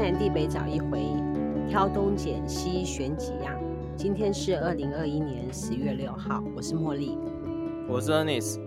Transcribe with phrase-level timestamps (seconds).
[0.00, 1.02] 南地北找一回，
[1.68, 3.62] 挑东拣西选几样。
[3.98, 7.18] 今天是二零二一年十月六号，我是茉莉，
[7.86, 8.58] 我是 Ernest。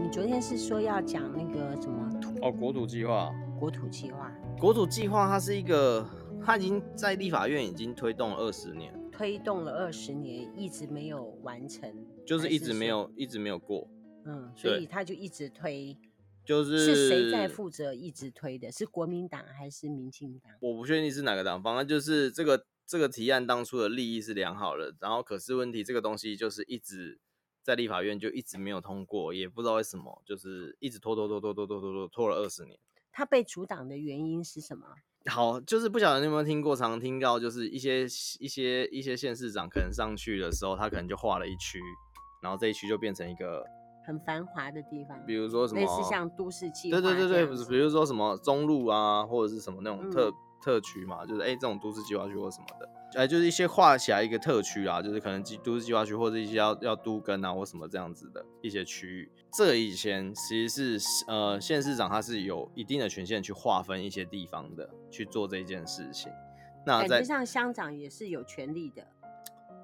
[0.00, 2.30] 你昨天是说要讲那个什么土？
[2.40, 3.30] 哦，国土计划。
[3.58, 4.32] 国土计划。
[4.58, 6.08] 国土计划，它是一个，
[6.42, 11.94] 它已经在立法院已经推动了二十年，推动了二十年，一直没有完成，
[12.24, 13.86] 就是一直没有，一直没有过。
[14.24, 15.94] 嗯，所以他就一直推。
[16.50, 18.72] 就是是谁在负责一直推的？
[18.72, 20.52] 是国民党还是民进党？
[20.60, 27.20] 我不确定是哪个党，反正就是这个这个提案当初的利益是良好的，然后可是问题这个东西就是一直
[27.62, 32.76] 在立法院就一直没有通过，也不知道为什么，就是一直拖拖拖拖拖拖拖拖拖了二十年。
[33.12, 34.88] 他被阻挡的原因是什么？
[35.26, 38.06] 好，就是不晓得你有没有听过，常常听到就是一些
[38.40, 41.78] 一些一些县市长可能上去的时候，他可能就划了一区，
[42.42, 43.64] 然后这一区就变成一个。
[44.04, 59.30] 很繁华的地方，比如说什么，类似像都市计划，对对对对，比如说什么中路啊，或者是什么那种特、嗯、特区嘛，就是哎、欸，这种都市计划区或什么的，哎，就是一些画起来一个特区啊，就是可能都市计划区或者一些要要都跟啊或什么这样子的一些区域。
[59.52, 66.30] 这个以前其实是呃县市长他是有一定的权限去划分一些地方的去做这件事情。
[66.86, 69.06] 那在像乡长也是有权利的。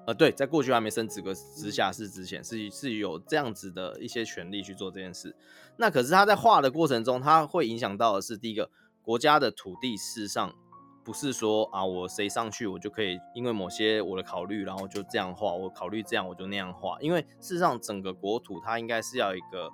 [0.07, 5.35] 呃，对，在过去还没升职个直辖市之前，是是有这样子的一些权利去做这件事。
[5.75, 10.55] 那可是他在画的过程中，他会影响到的是第一个国家的土地，事实上
[11.03, 16.97] 不是说啊，我谁上去我就可以因为某些我的考虑，然后就这样画，我考虑这样我就那样画。
[17.01, 19.69] 因为事实上整个国土它应该是要一个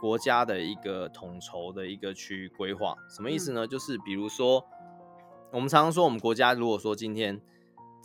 [0.00, 2.94] 国家的一个统筹的一个去规划。
[3.10, 3.66] 什么意思呢？
[3.66, 4.64] 嗯、就是比如说
[5.50, 7.42] 我们常常说，我们国家如果说今天。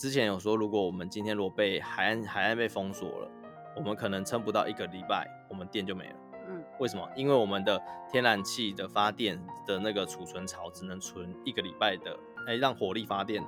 [0.02, 3.30] 之前有说，如果我们今天如果被海岸海岸被封锁了，
[3.75, 6.16] 我们可能撑不到一个礼拜，我们电就没了。
[6.49, 7.07] 嗯，为什么？
[7.16, 7.80] 因为我们的
[8.11, 12.17] 天然气的发电的那个储存槽只能存一个礼拜的，
[12.47, 13.44] 哎，让火力发电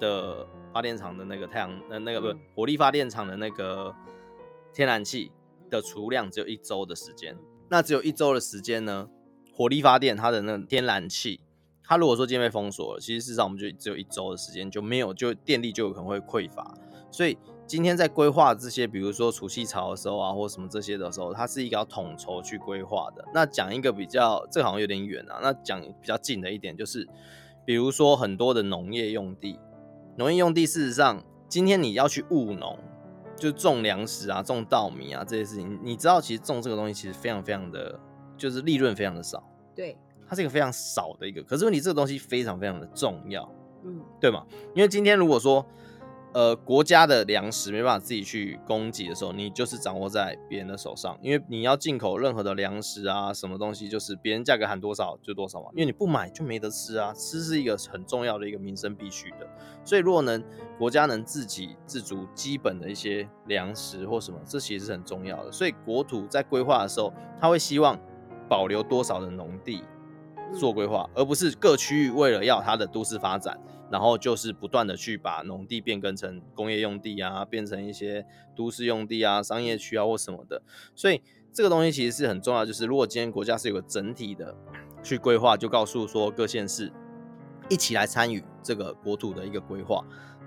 [0.00, 3.94] 的发电厂的那个太阳呃那个不是火力发电厂的那个
[4.72, 5.30] 天然气
[5.70, 7.38] 的储量只有一周的时间。
[7.68, 9.08] 那只有一周的时间呢，
[9.54, 11.38] 火力发电它的那个天然气。
[11.86, 16.74] 他如果说今天被封锁了，其实事实上我们就只有一周的时间，就没有就电力就有可能会匮乏。
[17.10, 17.36] 所以
[17.66, 23.24] 今天在规划这些，比如说储气槽的时候啊，或什么这些的时候，它是一个要统筹去规划的。
[23.32, 25.38] 那讲一个比较，这好像有点远啊。
[25.42, 27.06] 那讲比较近的一点就是，
[27.64, 29.58] 比如说很多的农业用地，
[30.16, 32.78] 农业用地事实上今天你要去务农，
[33.36, 38.00] 就种粮食啊、种稻米啊这些事情，你知道其实种这个东西其实非常非常的，
[38.36, 39.42] 就是利润非常的少。
[39.74, 39.96] 对。
[40.28, 43.48] 它是一个非常少的一个，可是问题这个东西非常非常的重要，
[43.84, 44.44] 嗯，对吗？
[44.74, 45.64] 因为今天如果说，
[46.32, 59.46] 呃，国家的粮食没办法自己去供给的时候，你就是掌握在别人的手上，因为你要进口任何的粮食啊，什么东西就是别人价格喊多少就多少嘛，因为你不买就没得吃啊，吃是一个很重要的一个民生必须的，
[59.84, 60.42] 所以如果能
[60.76, 67.96] 国家能自给自足基本的一些粮食或什么，这其实是很重要的，所以国土在规划的时候，他会希望
[68.48, 69.84] 保留多少的农地。
[70.54, 73.58] 做规划，而不是各区域为了要它的都市发展，
[73.90, 78.24] 然后就是不断的去把农地变更成工业用地啊，变成一些
[78.56, 80.62] 都市用地啊、商业区啊或什么的。
[80.94, 81.20] 所以
[81.52, 84.54] 这个东西其实是很重要，就是如果今天国家是有个整体的
[85.02, 86.92] 去规划，就告诉说各县市
[87.68, 90.04] 一起来参与这个国土的一个规划。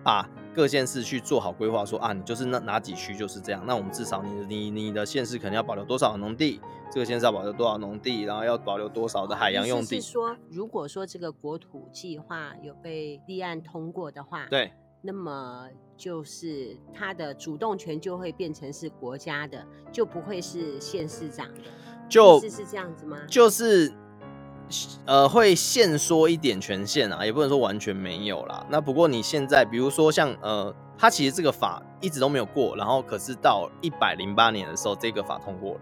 [0.07, 0.25] 把
[0.55, 3.61] 各县市去做好规划，说啊，你就是那哪几区就是这样。
[3.67, 9.99] 那我们至少你你你的县市可能要保留多少农地，这个县市要保留多少农地，然后要保留多少的海洋用地。
[9.99, 15.67] 是说，如果说这个国土计划有被立案通过的话，对，那么
[15.97, 21.63] 就是它的主动权就会变成是国家的，就不会是县市长的。
[22.07, 23.17] 就是是这样子吗？
[23.27, 23.91] 就是。
[25.05, 28.65] 呃，会限缩一点权限啊，也不能说完全没有啦。
[28.69, 35.81] 那不过你现在，比如说像呃，它其实这个法一直都没有过，然后可是到一百零八年的时候，这个法通过了。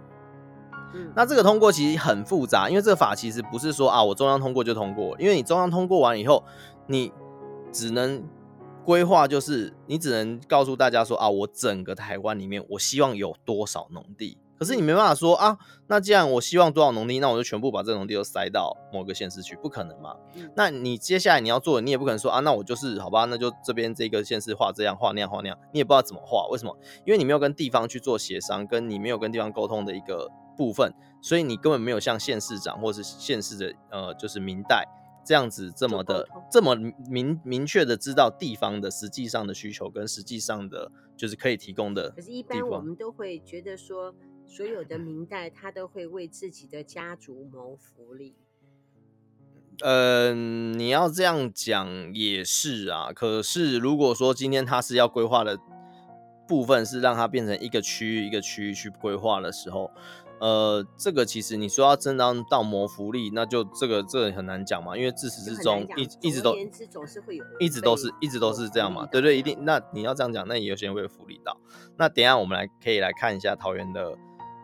[0.94, 6.44] 嗯，那这个通过其实很复杂，因为这个法其实不是说啊，我中央通过就通过，因为你中央通过完以后，
[6.88, 7.12] 你
[7.72, 8.24] 只能
[8.86, 14.38] 规划，就是你只能告诉大家说啊，我整个台湾里面，我希望有多少农地。
[14.58, 15.58] 可是你没办法说啊，
[15.88, 20.16] 那既然我希望多少农地，那我就全部把这个农地都塞到某个县市去，不可能嘛？
[20.56, 26.78] 那你接下来你要做的，你也不可能说啊，那我就是好吧，那就这边这个县市画这样画那样画那样，你也不知道怎么画，为什么？
[27.06, 34.86] 因为你没有跟地方去做协商，跟你没有跟地方沟通的一个部分，所以你根本没有像县市长或是县市的呃，就是民代。
[35.28, 36.76] 这样子这么的这么
[37.10, 42.12] 明明确的知道地方的实际上的需求跟实际上的就是可以提供的。
[42.12, 44.14] 可是，一般我们都会觉得说，
[44.46, 48.36] 所有的明代他都会为自己的家族谋福利。
[49.82, 50.34] 嗯、呃，
[50.78, 53.12] 你要这样讲也是啊。
[53.14, 55.60] 可是如果说今天他是要规划的
[56.48, 59.90] 部分是让它变成一个区域一个区域去规划的时候，
[60.40, 66.54] 呃，这个其实你说要真当到谋福利，那就这个这个很难讲嘛，因为自始至终一一直都
[66.92, 67.24] 总是
[67.60, 69.58] 一直都是一直都是这样嘛，对对，一定。
[69.66, 71.58] 那你要这样讲，那也有些人会有福利到。
[71.98, 74.16] 那等一下我们来可以来看一下桃园的，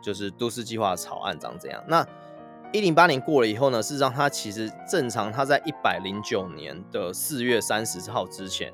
[0.01, 1.83] 就是都市计划草案长怎样。
[1.88, 2.07] 那
[2.74, 8.74] 一零八年过了以后呢，事实上它其实正常，它在一百零九年的四月三十号之前，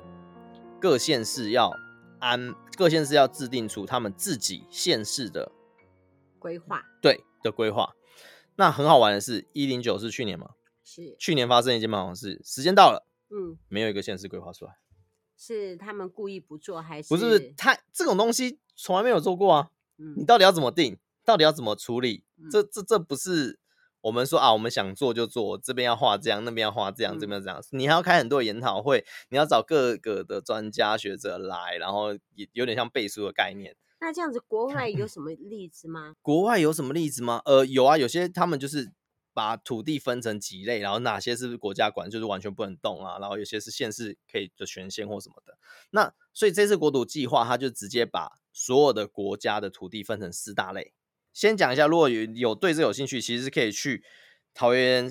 [0.80, 1.72] 各县市要
[2.20, 5.50] 安各县市要制定出他们自己县市的
[6.38, 7.94] 规划，对的规划。
[8.54, 10.50] 那很好玩的是，一零九是去年吗？
[10.84, 14.78] 是去年发生一件蛮好事，时间到了，嗯，没有一个县市规划出来，
[15.36, 17.08] 是他们故意不做还是？
[17.08, 20.96] 不是，他这种东西从来没有做过啊，嗯，你到底要怎么定？
[21.28, 22.24] 到底要怎么处理？
[22.38, 23.60] 嗯，这这这不是。
[24.00, 27.60] 我们说啊，我们想做就做，这边要画这样，那边要画这样，这边要这样。
[27.72, 33.76] 你还要开很多研讨会，你要找各个的专家学者来，然后也有点像背书的概念。
[34.00, 36.14] 那这样子，国外有什么例子吗？
[36.22, 37.42] 国外有什么例子吗？
[37.44, 38.92] 呃，有啊，有些他们就是
[39.34, 45.58] 把土地分成几类，然后哪些是国家管，就是完全不能动啊，然后有些是县市可以的权限或什么的。
[45.90, 50.94] 那所以这次国土计划，它就直接把所有的国家的土地分成四大类。
[51.38, 54.02] 先讲一下，如果有有对这有兴趣，其实是可以去
[54.52, 55.08] 桃园，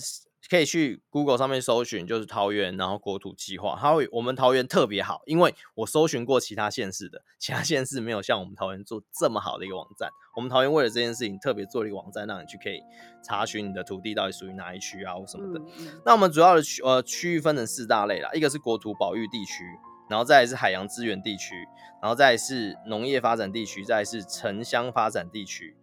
[0.49, 3.77] 可以去 Google 上面搜寻，就是桃园，然后国土计划。
[3.79, 10.09] 它会我们桃园特别好，因为我搜寻过其他县市的，其他县市没有像我们桃园做这么好的一个网站。
[10.35, 12.81] 我们桃园为了这件事情特别做了一个网站，让你去可以
[13.23, 15.61] 查询你的土地到底属于哪一区啊或什么的。
[15.79, 19.63] 嗯、那我们主要的区呃区域分成四大类啦，一个是国土保育地区，
[20.09, 21.55] 然后再来是海洋资源地区，
[22.01, 25.77] 然后再来是农业发展地区，再来是城乡发展地区。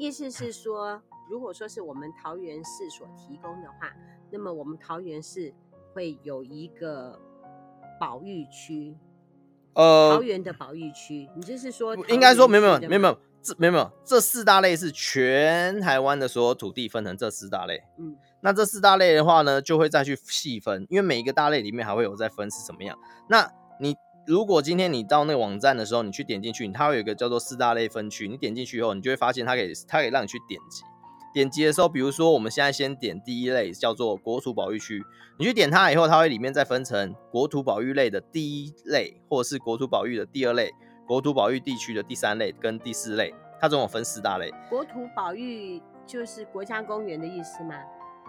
[0.00, 3.94] 意思是说，如果说是我们桃园市所提供的话，
[4.30, 5.52] 那么我们桃园市
[5.92, 7.20] 会有一个
[8.00, 8.96] 保育区，
[9.74, 11.28] 呃，桃园的保育区。
[11.36, 17.82] 你就是说，应该说没有没有没有没有这没有没有这四大类是全台湾的所有土地分成这四大类。
[17.98, 22.98] 嗯，那这四大类的话呢，就会再去细分，因为每一个大类里面还会有再分是怎么样。
[23.28, 23.94] 那你。
[24.30, 28.28] 如果今天你到那个网站的时候，你去点进去，它会有一个叫做四大类分区。
[28.28, 30.84] 你点进去以后，你就会发现它可以，它可以让你去点击。
[31.34, 35.02] 点击的时候，比如说我们现在先点第一类，叫做国土保育区。
[35.36, 40.70] 你去点它以后，它会里面再分成国土保育类的第一类，或者是国土保育的第二类，
[41.08, 43.34] 国土保育地区的第三类跟第四类。
[43.60, 44.48] 它总共分四大类。
[44.68, 47.74] 国土保育就是国家公园的意思吗？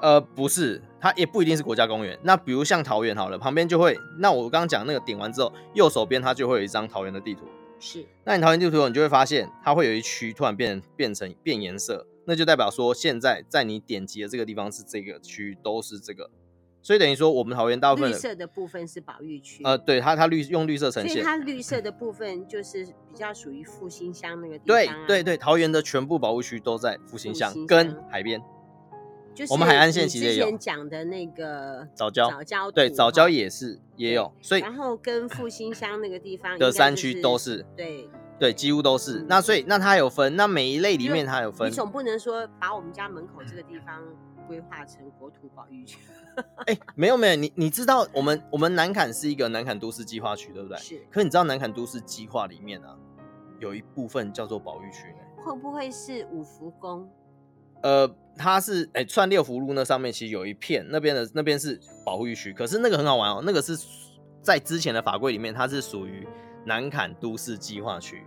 [0.02, 2.18] 呃，不是，它也不一定是国家公园。
[2.24, 7.46] 那比如像桃园好了，旁边就会，那我刚刚讲那个点完之后，右手边它就会有一张桃园的地图。
[7.80, 16.30] 是，那你桃园地图，你就会发现它会有一区突然变变成变颜色，那就代表说现在在你点击的这个地方是这个区域都是这个，
[16.82, 19.64] 所以等于说我们桃园大部分绿色的部分是保育区。
[19.64, 25.06] 呃，对，它它绿用绿色呈现，所以它绿色的部分就是比较属于复兴乡那个地方、啊。
[25.08, 28.42] 对对对，桃园的全部保护区都在复兴乡跟海边。
[29.50, 39.24] 我们海岸线其实也有之前讲的那个早教，早教对，早教也是也有，所以然后跟复兴乡那个地方的山区都是对对，几乎都是。
[39.28, 41.70] 那所以那它有分，那每一类里面它有分。
[41.70, 44.04] 你总不能说把我们家门口这个地方
[44.48, 46.00] 规划成国土保育区？
[46.66, 50.78] 哎，没有没有，你你知道我们我们南坎是一个南坎都市计划区，对不对？
[50.78, 51.02] 是。
[51.12, 52.98] 可你知道南坎都市计划里面啊，
[53.60, 55.20] 有一部分叫做保育区呢？
[55.44, 57.10] 会不会是五福宫？
[57.84, 58.16] 呃。
[58.38, 63.78] 它是哎，串六福路那上面其实有一片，那边的那边是保护区，可是那个很好玩哦，那个是
[64.42, 66.26] 在之前的法规里面，它是属于
[66.66, 68.26] 南坎都市计划区，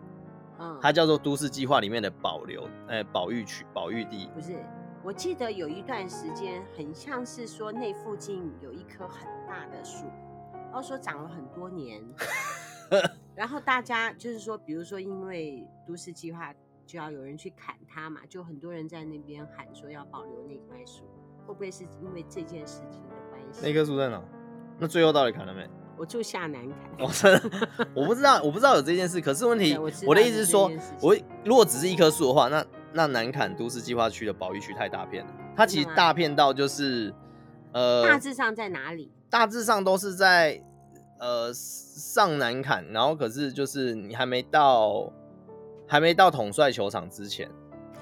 [0.60, 4.28] 嗯，它叫做都市计划里面的保留哎保育区保育地。
[4.34, 4.62] 不是，
[5.02, 10.04] 我记得有一段时间很像是说那附近有一棵很大的树，
[10.52, 12.00] 然后说长了很多年，
[13.34, 16.54] 然后大家就是说，比如说因为都市计划。
[16.86, 21.04] 就要有人去砍它嘛，就很多人在那边喊说要保留那块树，
[21.46, 23.60] 会不会是因为这件事情的关系？
[23.62, 24.22] 那棵树在哪？
[24.78, 25.68] 那最后到底砍了没？
[25.96, 26.78] 我住下南坎。
[26.98, 29.20] 我真的， 我不知道，我不知道有这件事。
[29.20, 35.32] 可是问题，我，我的意思是说，我如果只是一棵树的话，那那南坎都市计划区的保育区太大片了。
[35.56, 37.14] 它其实大片到就是，
[37.72, 39.10] 呃，大致上在哪里？
[39.30, 40.60] 大致上都是在
[41.20, 45.12] 呃上南坎，然后可是就是你还没到。
[45.86, 47.50] 还没到统帅球场之前，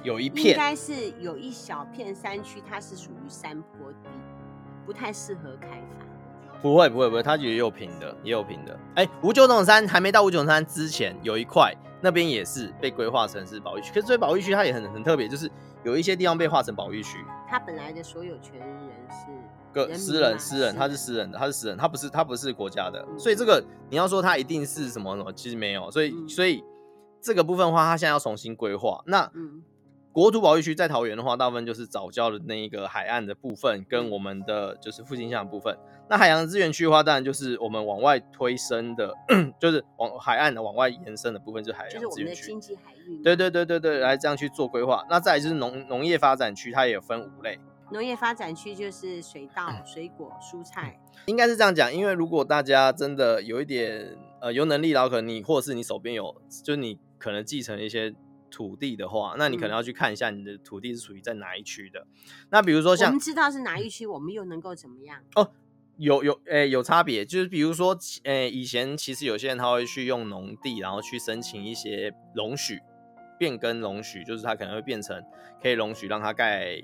[0.02, 4.08] 有一片，应该是有一小片山区，它是属于山坡地，
[4.86, 6.06] 不太适合开发。
[6.60, 8.78] 不会不会不会，它也有平的，也有平的。
[8.94, 13.92] 哎，五九总山还没到五九总山之前，有一块那边也是被规划成是保育区。
[13.92, 15.50] 可是这保育区它也很很特别，就是
[15.82, 18.68] 有一些地方被划成保育区，它本来的所有权人
[19.10, 19.26] 是
[19.72, 23.60] 个私人，私人，它是私人的，它是私人，它不是它不是国家的，所以这个
[23.90, 26.62] 你要说它一定是什么什么，其实没有，所以所以
[27.22, 29.02] 这个部分的话，它现在要重新规划。
[29.06, 29.30] 那
[30.12, 35.74] 国土保育区在桃园的话，大部分就是早教的那一个海岸的部分，跟我们的就是复兴乡的部分。
[36.10, 39.14] 那海洋资源区的话，当然就是我们往外推伸的，
[39.58, 42.48] 就是往海岸的往外延伸的部分，就是海洋资源区。
[42.48, 43.22] 经济海域。
[43.22, 45.02] 对对对对对，来这样去做规划。
[45.08, 47.58] 那再来就是农农业发展区，它也有分五类。
[47.90, 51.92] 农业发展区就是水稻、水果、蔬菜，应该是这样讲。
[51.92, 58.12] 因为如果大家真的有一点呃有能力，然后可能你或者是你手边有，就是你可能继承一些
[58.50, 62.00] 土地的话，那你可能要去看一下你的土地是属于在哪一区的。
[62.00, 65.20] 嗯、那比如说像我们知道是哪一区，我们又能够怎么样？
[65.36, 65.52] 哦，
[65.98, 72.80] 有有诶、欸、有差别，就是比如说诶、欸、以前其实有些人他会去用农地，然后去申请一些容许
[73.38, 75.22] 变更容许，就是他可能会变成
[75.62, 76.82] 可以容许让他盖。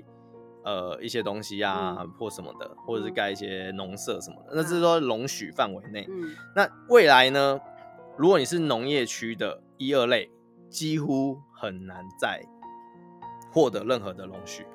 [0.65, 6.05] 呃，一些东西啊，嗯、或什么的，或者是盖一些农舍什么的，嗯、那这是说容许范围内。
[6.09, 7.57] 嗯，那未来呢？
[8.17, 10.29] 如果你是农业区的一二类，
[10.69, 12.45] 几乎很难再
[13.49, 14.65] 获得任何的容许。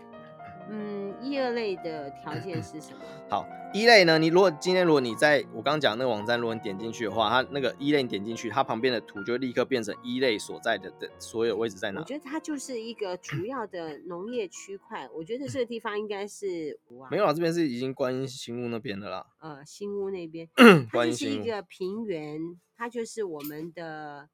[0.70, 3.00] 嗯，一二类的条件是什么？
[3.28, 3.46] 好。
[3.74, 4.18] 一类呢？
[4.20, 11.98] 你如果今天如果你在我刚刚讲那个网站，如果你点进去的话，它那个一类你点进去，它旁边的图就立刻变成一类所在的的所有位置在哪？
[12.00, 15.08] 我觉得它就是一个主要的农业区块。
[15.12, 16.78] 我觉得这个地方应该是
[17.10, 19.26] 没有啊，这边是已经观音新屋那边的啦。
[19.40, 20.48] 呃，新屋那边，
[20.92, 22.40] 它就是一个平原，
[22.76, 24.28] 它就是我们的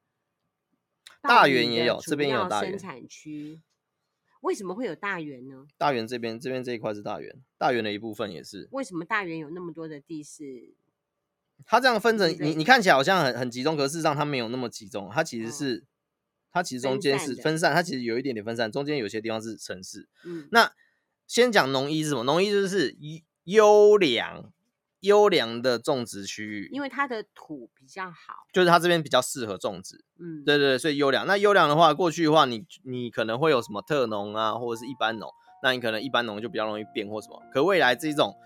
[1.23, 3.61] 大园也有，这边也有大园生产区。
[4.43, 5.67] 为什么会有大园呢？
[5.77, 8.69] 大园这边这边这一块是大园，大园的一部分也是。
[8.73, 10.75] 为什么大园有那么多的地是？
[11.67, 15.11] 它这样分成，你你看起来好像很很集中，可是事实上它没有那么集中。
[15.13, 15.85] 它其实是，哦、
[16.53, 20.09] 它其实中间是分散，分散，它其实有一点点分散，中间有些地方是城市。
[20.25, 20.73] 嗯，那
[21.27, 22.25] 先讲农一是什么？
[22.25, 22.97] 农一就是
[23.45, 24.51] 优良。
[25.01, 30.05] 优良的种植区域，因为它的土比较好，就是它这边比较适合种植。
[30.19, 31.27] 嗯，对对对，所以优良。
[31.27, 35.31] 那优良的话，过去的话你，你你可能会有什么特农啊，或者是一般农，
[35.63, 37.41] 那你可能一般农就比较容易变或什么。
[37.53, 38.37] 可未来这种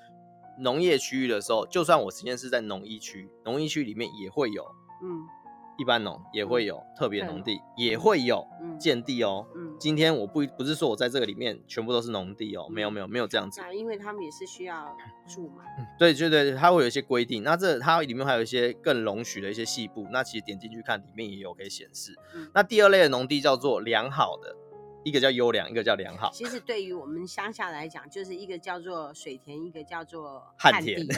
[0.61, 4.65] 农业区域的时候，就算我实验室在农一区，农一区里面也会有，
[5.03, 5.27] 嗯。
[5.77, 8.47] 一般农也会有特别农地，也会有
[8.79, 9.47] 建地哦。
[9.57, 13.61] 嗯，今天我不不是说我在这个里面全部都是农地哦，没有没有没有这样子。
[13.61, 15.65] 啊，因为他们也是需要 住嘛。
[15.99, 17.43] 对，对对，它会有一些规定。
[17.43, 20.07] 那这它里面还有一些更容许的一些细部。
[20.13, 22.15] 那其实点进去看，里面也有可以显示。
[22.53, 24.55] 那第二类的农地叫做良好的，
[25.03, 26.31] 一个叫优良，一个叫良好。
[26.33, 31.01] 其实对于我们乡下来讲，就是一个叫做水田，一个叫做旱田。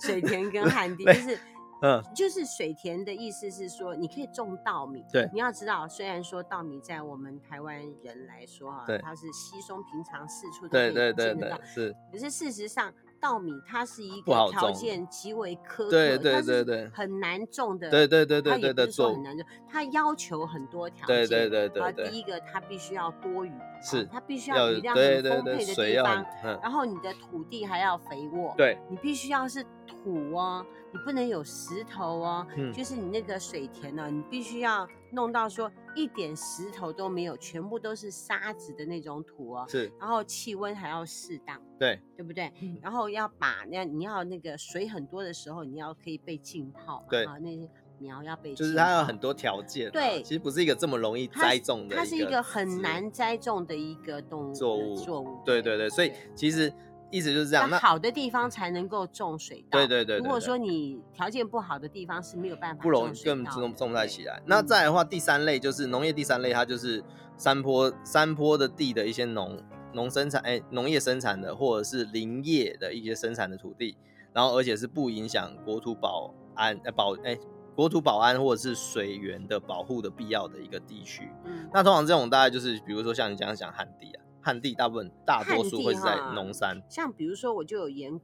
[0.00, 1.38] 水田跟旱地就是。
[1.82, 5.04] 嗯，就是水田的意思是说，你可以种稻米。
[5.12, 11.16] 对，你要知道，虽然说稻米在我们台湾人来说啊，对它是稀松平常，四处都可以见得到。
[11.16, 11.96] 对对对对，是。
[12.12, 17.90] 可是事实上，稻米它是一个条件极为苛刻，对对对对，很难种的。
[17.90, 21.16] 对对对对对，它也不是说很难种，它要求很多条件。
[21.16, 21.82] 对对对对。
[21.82, 26.24] 啊，第一个它必须要多雨，是，它必须要雨量很丰沛的地方，
[26.62, 30.64] 然后你的土地还要肥沃，对，你必须要是土哦。
[30.94, 39.64] 你不能有石头哦，嗯、就是你那个水田呢、啊，你必须要弄到说一点石头都没有，全部都是沙子的那种土哦。
[39.66, 42.52] 是，然后气温还要适当，对，对不对？
[42.60, 47.66] 嗯、然后要把那你要那个水很多的时候，你要可以被浸泡，对啊，那些
[47.98, 56.70] 苗要被浸泡，就是它有很多条件、啊，对，其实不是一个这么容易栽种的，它是一个很难栽种的一个动物作物，作物，对对对，所以其实。
[57.12, 59.78] 意思就是这样，那好的地方才能够种水稻。
[59.78, 64.42] 对对对，如果说你条件不好的地方是没有办法，不容易更种种不太起来。
[64.46, 67.04] 那再来的话，第三类就是农业第三类，它就是
[67.36, 73.94] 山坡山坡的地的一些农农生产哎农业生产的，或者是林业的一些生产的土地，
[74.32, 77.38] 然后而且是不影响国土保安呃保哎
[77.76, 81.28] 国土保安或者是水源的保护的必要的一个地区。
[81.44, 84.21] 嗯，那通常这种大概就是比如说像你这样讲旱地啊。
[84.42, 88.20] 旱地大部分大多数会是在农山，像比如说我就有研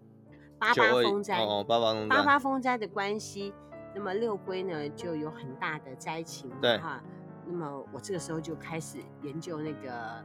[0.59, 3.55] 八八风灾哦，八八风灾，八八风灾的关系，
[3.95, 7.01] 那么六龟呢就有很大的灾情，对哈，
[7.47, 10.25] 那么我这个时候就开始研究那个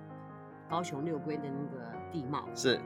[0.67, 2.81] 高雄六龟的那个地貌，是，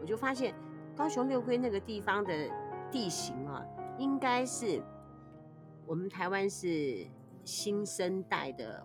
[0.00, 0.54] 我就发现
[0.96, 2.32] 高雄六龟那个地方的
[2.90, 3.62] 地形啊，
[3.98, 4.82] 应该是
[5.86, 7.06] 我们台湾是
[7.44, 8.82] 新生代的。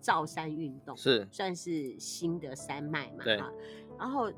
[0.00, 3.24] 造山运动是算是新的山脉嘛？
[3.24, 3.36] 对。
[3.98, 4.30] 然后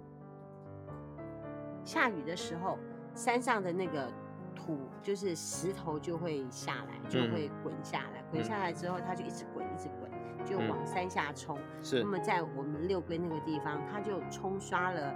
[1.84, 2.78] 下雨的时候，
[3.14, 4.12] 山上的那个
[4.54, 10.10] 土就是石头就会下来，就会滚下来，滚、嗯、下来之后，它就一直滚，一直滚，
[10.44, 11.58] 就往山下冲。
[11.82, 12.02] 是、嗯。
[12.02, 15.14] 那么在我们六龟那个地方，它就冲刷了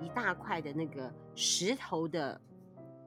[0.00, 2.40] 一大块的那个石头的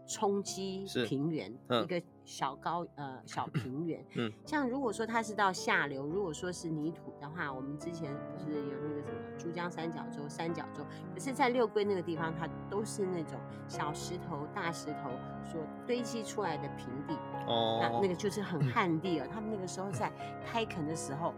[0.07, 4.05] 冲击平原，嗯、一个小高呃小平原。
[4.15, 4.31] 嗯。
[4.45, 10.83] 像如果说它是到下流，如果说是泥土的话，我们之前不是有那个什么珠江三角洲、三角洲，
[11.13, 15.09] 可是在六龟那个地方，它都是那种小石头、大石头
[15.43, 17.15] 所堆积出来的平地。
[17.47, 17.79] 哦。
[17.81, 19.27] 那那个就是很旱地了。
[19.27, 20.11] 他们那个时候在
[20.45, 21.33] 开垦的时候，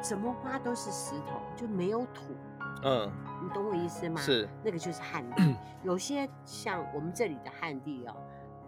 [0.00, 2.34] 怎么挖都是石头，就没有土。
[2.86, 3.12] 嗯。
[3.42, 4.20] 你懂我意思吗？
[4.20, 5.54] 是，那个就是旱地。
[5.82, 8.16] 有些像我们这里的旱地哦，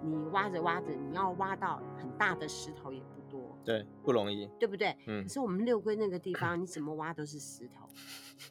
[0.03, 4.95] 你挖着挖着，你要挖到很大的石头也不多，对，不容易，对不对？
[5.07, 5.23] 嗯。
[5.23, 7.89] 可是我们六龟那个地方，你怎么挖都是石头，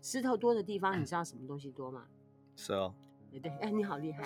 [0.01, 2.05] 石头多的地方，你知道什么东西多吗？
[2.55, 2.93] 是哦。
[3.31, 4.23] 对对，哎，你好厉害！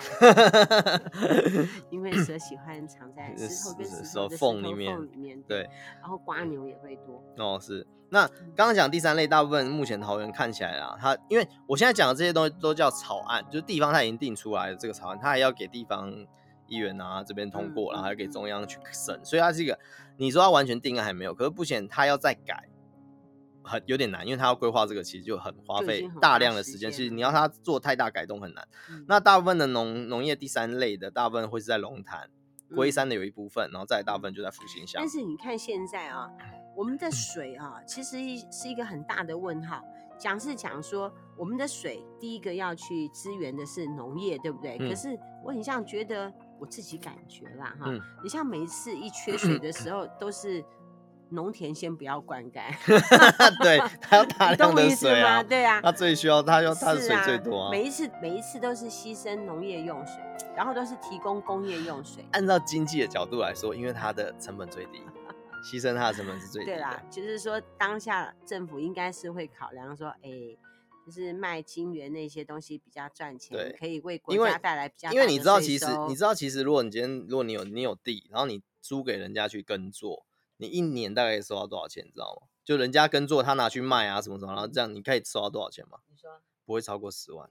[1.90, 5.68] 因为蛇喜欢藏在石头跟石头的缝里面，里面对，
[6.00, 7.22] 然后瓜牛也会多。
[7.36, 7.86] 哦，是。
[8.08, 16.10] 那刚刚讲第三类，大部分目前桃园看起来啊，它因为我现在讲的这些东西都叫草案，就是地方它已经定出来的这个草案，它还要给地方
[16.66, 19.78] 议员啊这边通过，然后还要给中央去审，所以它是一个
[20.18, 22.68] 你说它完全定案还没有，可是不显它要再改。
[23.64, 26.90] 很有点难，因为他要规划这个，其实就很花费大量的时间。
[26.90, 28.66] 其实你要他做太大改动很难。
[28.90, 32.28] 嗯、那大部分的农农业第三类的，大部分会是在龙潭、
[32.74, 35.00] 龟山的有一部分，然后再大部分就在复兴乡。
[35.00, 36.28] 但是你看现在啊，
[36.76, 38.18] 我们的水啊，其实
[38.50, 39.82] 是一个很大的问号。
[40.18, 44.76] 讲是讲说，我们的水第一个要去支援的是农业，对不对？
[44.78, 50.64] 嗯、可是我很像觉得我自己感觉啦，哈，嗯、你像每一次一缺水的时候，都是。
[51.32, 52.62] 农田先不要灌溉，
[53.62, 57.70] 对，他要大量的水啊，对啊，他最需要，他用他的水最多啊。
[57.70, 60.22] 每一次每一次都是牺牲农业用水，
[60.56, 62.24] 然后都是提供工业用水。
[62.32, 65.02] 按照经济的角度来说，因为它的成本最低，
[65.64, 66.70] 牺牲它的成本是最低。
[66.70, 70.30] 对啦，就是说当下政府应该是会考量说，哎，
[71.06, 75.10] 就是卖金元那些东西比较赚钱，对，可以为国家带来比较。
[75.10, 80.24] 因为你知道，其实你知道，其实如果你今天如果你有你有地，然后你租给人家去耕作。
[80.62, 82.46] 你一年大概收到多少钱，你知道吗？
[82.64, 85.98] 就人家耕作，他拿去卖啊，什么什么，然后这样你可以收到多少钱吗？
[86.08, 87.50] 你说不会超过十万。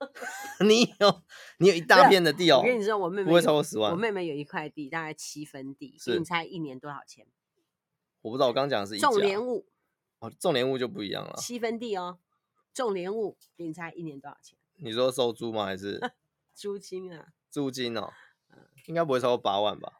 [0.66, 1.22] 你有
[1.58, 2.58] 你有一大片的地哦。
[2.58, 3.92] 我跟你说，我妹妹不会超过十万。
[3.92, 7.26] 我妹妹有一块地，大概七分地，是你猜一年多少钱？
[8.22, 9.66] 我不知道，我刚刚讲的是一种莲雾
[10.18, 11.34] 哦，种莲雾就不一样了。
[11.38, 12.18] 七分地哦，
[12.74, 14.58] 种莲雾，你猜一年多少钱？
[14.82, 15.64] 你说收租吗？
[15.66, 16.00] 还是
[16.54, 17.28] 租金啊？
[17.50, 18.12] 租金哦，
[18.86, 19.92] 应该不会超过八万吧？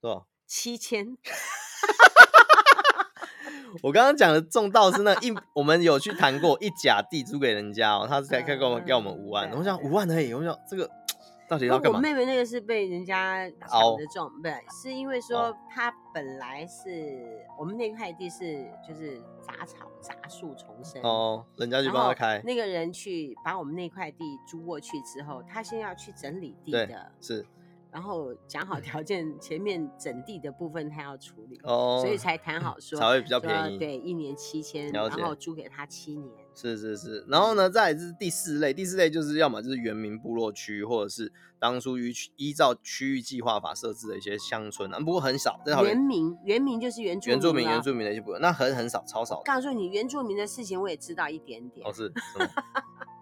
[0.00, 0.26] 是吧？
[0.46, 1.16] 七千，
[3.82, 10.88] 我刚刚讲的种稻是那一， 我们有去谈过一甲地租给人家哦，他是才开给我们给我们五万，我想五万而已，我想这个
[11.46, 11.98] 到底要干嘛？
[11.98, 14.48] 我妹妹那个是被人家抢的种，不
[14.82, 21.02] 是因为说他本来是我们那块地是就是杂草杂树丛生。
[21.02, 27.46] 哦，人家去帮他开，那个人去把我们那块地租过去之后，他先要去整理地的，是。
[27.94, 36.28] 然后讲好条件，前面整地的部分他要处理，哦，所以才谈好说才会比较便宜，对，一年七千，然后租给他七年。
[36.56, 45.60] 是是是，然后呢，再来是第四类，第四类就是要么就是原民部落区，或者是当初依依照区域计划法设置的一些乡村啊，不过很少。
[45.84, 49.40] 原民原民就是原住民，原住民原住民的一些部分，那很很少，超少。
[49.44, 51.86] 告诉你，原住民的事情我也知道一点点。
[51.86, 52.12] 哦，是。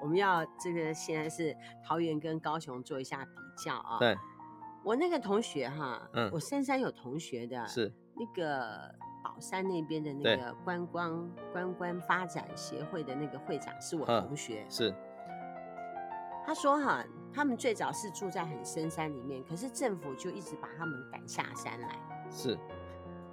[0.00, 3.98] 我们要这个现在是桃园跟高雄做一下比较啊。
[3.98, 4.16] 对。
[4.84, 14.64] 我那个同学哈，嗯，我深山有同学的，是那个宝山那边的那个观光观光发展协会的那个会长，是我同学。
[14.68, 14.94] 是。
[16.46, 21.98] 他说哈，他们最早是住在很深山里面，可是政府就一直把他们赶下山来。
[22.30, 22.56] 是。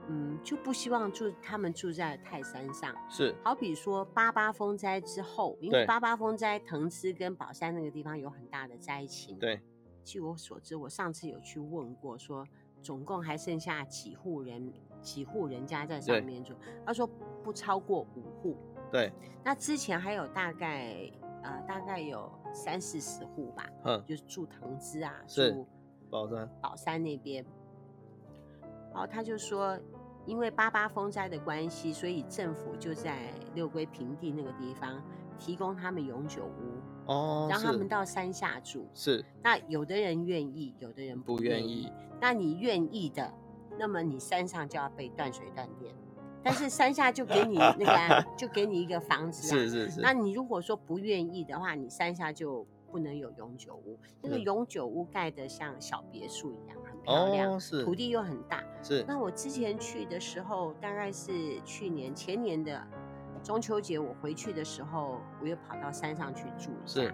[0.09, 2.93] 嗯，就不希望住他们住在泰山上。
[3.09, 3.33] 是。
[3.43, 9.37] 好比说八八风灾之后，因为八八风灾，藤枝跟宝山那个地方有很大的灾情。
[9.39, 9.61] 对。
[10.03, 12.45] 据我所知，我上次有去问过，说
[12.81, 16.53] 总共还剩下几户人，几户人家在上面住。
[16.85, 17.07] 他说
[17.41, 18.57] 不超过五户。
[18.91, 19.11] 对。
[19.43, 21.09] 那之前还有大概
[21.41, 25.65] 呃大概有三四十户吧，嗯，就是住藤枝啊，住
[26.09, 27.45] 宝山宝山那边。
[28.93, 29.77] 然后他就说，
[30.25, 35.01] 因为八八风灾的关系，所以政府就在六龟平地那个地方
[35.39, 37.11] 提供他们永久屋。
[37.11, 39.25] 哦，让他们到山下住是。
[39.41, 41.91] 那有的人愿意，有的人不愿意。
[42.21, 43.33] 那你愿意的，
[43.77, 45.93] 那么你山上就要被断水断电，
[46.41, 49.59] 但是山下就给你那个，就给你一个房子啊。
[49.59, 49.99] 是是是。
[49.99, 53.99] 那你如果说不愿意的话，你山下就不能有永久屋。
[54.21, 58.63] 那个嗯永久屋盖的像小别墅一样，很漂亮，哦，是土地又很大。
[58.81, 62.81] 是那我之前去的时候，大概是去年前年的
[63.43, 67.01] 中秋节，我回去的时候，我又跑到山上去住一下。
[67.01, 67.13] 是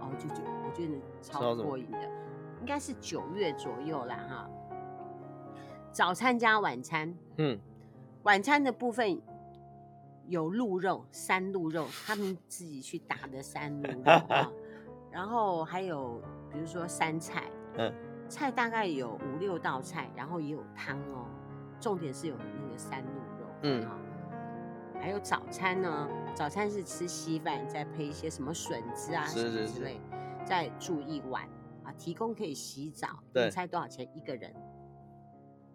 [0.00, 1.98] 哦，就就我觉得超过瘾的，
[2.60, 4.50] 应该是九月左右啦哈。
[5.92, 7.58] 早餐加晚餐，嗯
[8.22, 9.20] 晚餐的部分
[10.28, 14.52] 有鹿肉、山鹿肉，他们自己去打的山鹿肉啊，
[15.10, 16.22] 然后还有
[16.52, 17.92] 比如说山菜，嗯
[18.30, 21.26] 菜大概有五六道菜，然后也有汤哦，
[21.80, 23.08] 重点是有那个山鹿
[23.40, 23.98] 肉，嗯啊，
[25.00, 30.00] 还有早餐呢，早餐是吃稀饭，再配一些什么笋子啊什是是是么之类，
[30.44, 31.42] 再住一晚
[31.84, 34.54] 啊，提供可以洗澡，对你猜多少钱一个人？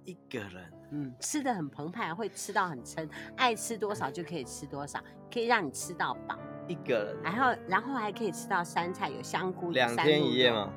[0.06, 5.00] 一个人嗯，吃的很澎湃，会吃到很撑，爱吃多少就可以吃多少，
[5.34, 6.38] 可以让你吃到饱，
[6.68, 10.72] 一个人然后然后还可以吃到山菜，有香菇，有两天一夜吗？？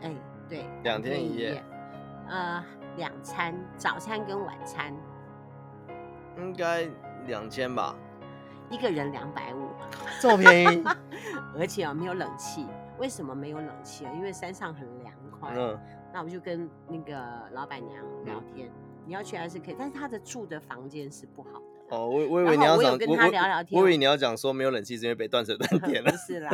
[0.00, 0.14] 哎，
[0.48, 1.64] 对，两天一夜夜，
[2.28, 2.64] 呃，
[2.96, 4.94] 两餐，早餐跟晚餐，
[6.38, 6.86] 应该
[7.26, 7.94] 两千吧，
[8.70, 9.68] 一个人两百五，
[10.20, 10.84] 这么便宜？
[11.58, 12.66] 而且啊没有冷气，
[12.98, 14.12] 为什么没有冷气啊？
[14.14, 15.52] 因为山上很凉快。
[15.56, 15.78] 嗯，
[16.12, 17.18] 那我就跟那个
[17.52, 18.70] 老板娘聊天，
[19.04, 21.96] 你要去还是可以，但是他的住的房间是不好的。
[21.96, 26.16] 哦，我我以为你要讲，我有跟我他聊聊天我以为你要讲说没有冷气是因为被断水断 电了不。
[26.16, 26.50] 是啦，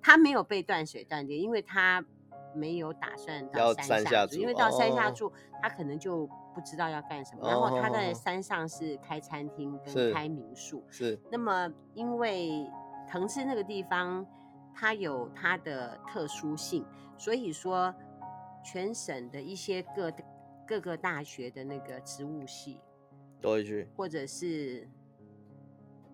[0.00, 2.04] 他没有被断水断电，因为他
[2.54, 5.12] 没有打算到山山下住因为到山下哦。
[5.12, 7.42] 住，他可能就不知道要干什么。
[7.44, 12.66] 哦然后他在山上是开餐厅跟开民宿，是，那么因为
[13.08, 14.26] 藤枝那个地方，
[14.74, 16.84] 它有它的特殊性，
[17.18, 17.94] 所以说
[18.64, 20.12] 全省的一些各
[20.66, 22.80] 各个大学的那个植物系，
[23.40, 23.88] 都会去。
[23.96, 24.88] 或者是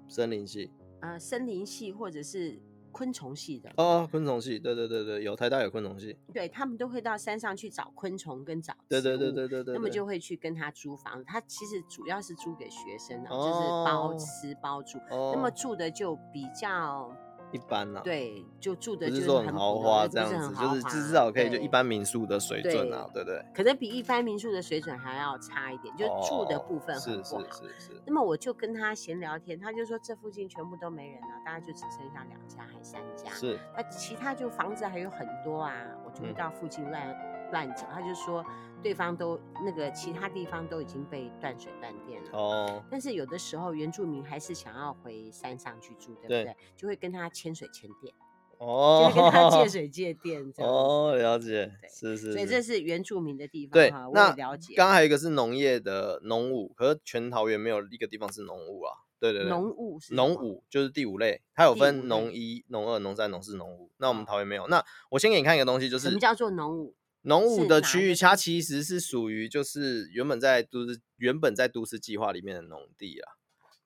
[0.08, 0.72] 森林系。
[1.00, 2.60] 呃森林系，或者是
[2.98, 17.08] 昆虫系的，哦，昆虫系，对对对对，有台大有昆虫系，对他们都会到山上去找昆虫跟找对对对对对对，那么就会去跟他租房，他其实主要是租给学生的，哦就是包吃包住，哦，那么住的就比较
[17.52, 23.44] 一般啦，，对，就住的不就是说很豪华这样子，是就是华至少可以就一般民宿的水准啊，对对不对？
[23.54, 27.52] 可能比一般民宿的水准还要差一点，就住的部分哦是是很不好。
[27.52, 37.08] 是是，那么我就跟他闲聊天，他就说这附近全部都没人了，大概就只剩下两家还三家，是那其他就房子还有很多啊，我就会嗯到附近乱、
[37.50, 37.86] 乱找。
[37.92, 38.44] 他就说
[38.82, 42.30] 对方都那个其他地方都已经被断水断电了。
[42.32, 46.44] 哦，但是有的时候原住民还是想要回山上去住，对不对？
[46.44, 48.14] 对就会跟他牵水牵电，
[48.58, 50.72] 哦就，会跟他借水 借电这样。
[50.72, 54.74] 哦，了解，对是是，所以这是原住民的地方对那了解。
[54.74, 58.92] 刚刚还有一个是农业的农务，可是全桃园没有一个地方是农务啊。
[59.20, 63.90] 对对对，农务是农什么五就是第五类，它有分农一、农二、农三、农四、农五。
[63.96, 64.68] 那我们哦桃园没有。
[64.68, 64.80] 那
[65.10, 66.94] 我先给你看一个东西，就是什么叫做农务？
[67.22, 73.32] 农五的区域，它其实是属于就是原本在都市原本在都市计划里面的农地啊。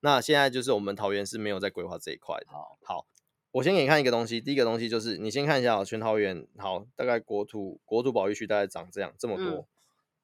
[0.01, 2.47] 那现在就是我们桃园是没有在规划这一块的。
[2.49, 3.07] 好，好，
[3.53, 9.67] 我先给你看一个东西，第一个东西就是你先看一下哦，全桃园好，大概国土国土保育区大概长这样这么多，嗯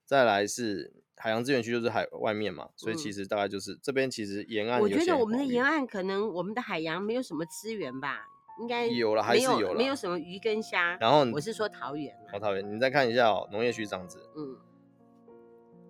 [0.05, 8.23] 再来是海洋资源区就是海外面嘛，所以其嗯实大概就是、这边其实沿岸我觉得我们的沿岸可能我们的海洋没有什么资源吧，
[8.61, 10.97] 应该有了还是有了没有什么鱼跟虾。
[11.01, 14.57] 然后我是说桃园啊好桃园，你再看一下哦，农业区这样子，嗯，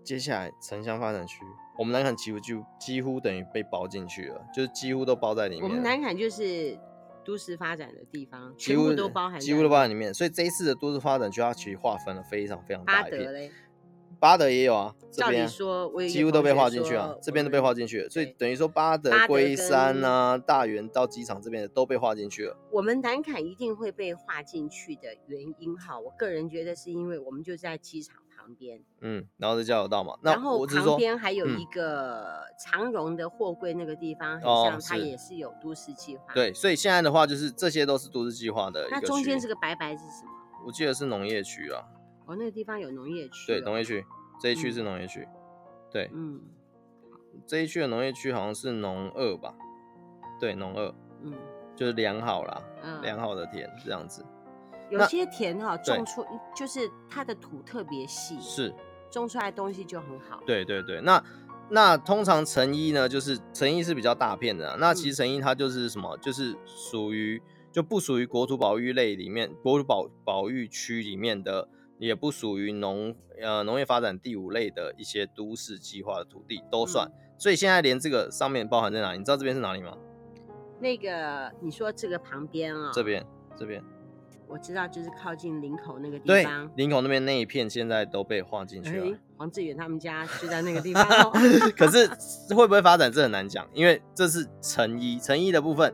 [0.04, 1.40] 接下来城乡发展区，
[1.78, 5.64] 我们南崁几乎就几乎等于被包进去了，就是几乎都包在里面。
[5.64, 6.78] 我们南坎就是
[7.24, 13.52] 都市发展的地方，几乎都包含在几乎都包在里面，所以这一次的都市发展区它其实划分了非常非常巴大一片。
[14.21, 15.47] 巴德也有啊，这边
[16.09, 22.57] 几乎都被划进去啊，这边都被划进去了，所以等于说巴德、龟山跟啊、大园到机场这边的都被划进去了。
[22.73, 40.33] 我们南坎一定会被划进去的原因哈，我个人觉得是因为我们就在机场旁边，嗯，然后是交流道嘛，那然后旁边还有一个长荣的货柜那个地方，很哦像它也是有都市计划。，对，所以现在的话就是这些都是都市计划的那中间这个白白是什么？
[40.66, 41.85] 我记得是农业区啊，
[42.29, 43.83] 哦，那个地方有农业区、对，农业。
[43.83, 44.05] 区
[44.41, 45.27] 这一区嗯是农业区，
[45.91, 46.41] 对，嗯
[47.47, 49.53] 这一区的农业区好像是农二吧，
[50.38, 51.33] 对，农二嗯
[51.75, 54.25] 就是良好啦，嗯，良好的田这样子，
[54.91, 58.73] 有些田哈、对种出就是它的土特别细，是。
[59.11, 60.43] 种出来的东西就很好。
[60.45, 61.25] 对对对，那
[61.71, 67.41] 那通常成衣呢，就是成衣是比较大片的、啊，那其实成衣它就是什么，就是属于
[67.73, 71.67] 就不属于国土保育类里面，国土保保育区里面的，
[71.99, 77.11] 也不属于农呃农业发展第五类的一些都市计划的土地都算。
[77.37, 79.19] 所以现在连这个上面包含在哪里？
[79.19, 79.97] 你知道这边是哪里吗？
[80.81, 83.25] 那个你说这个旁边啊、这边
[83.57, 83.83] 这边
[84.47, 89.07] 我知道，就是靠近林口那个地对方。，林口那边那一片现在都被划进去了。
[89.07, 91.31] 哎，黄志远他们家就在那个地方哦。
[91.77, 92.07] 可是
[92.55, 95.93] 会不会发展，这很难讲，因为这是成一成一的部分。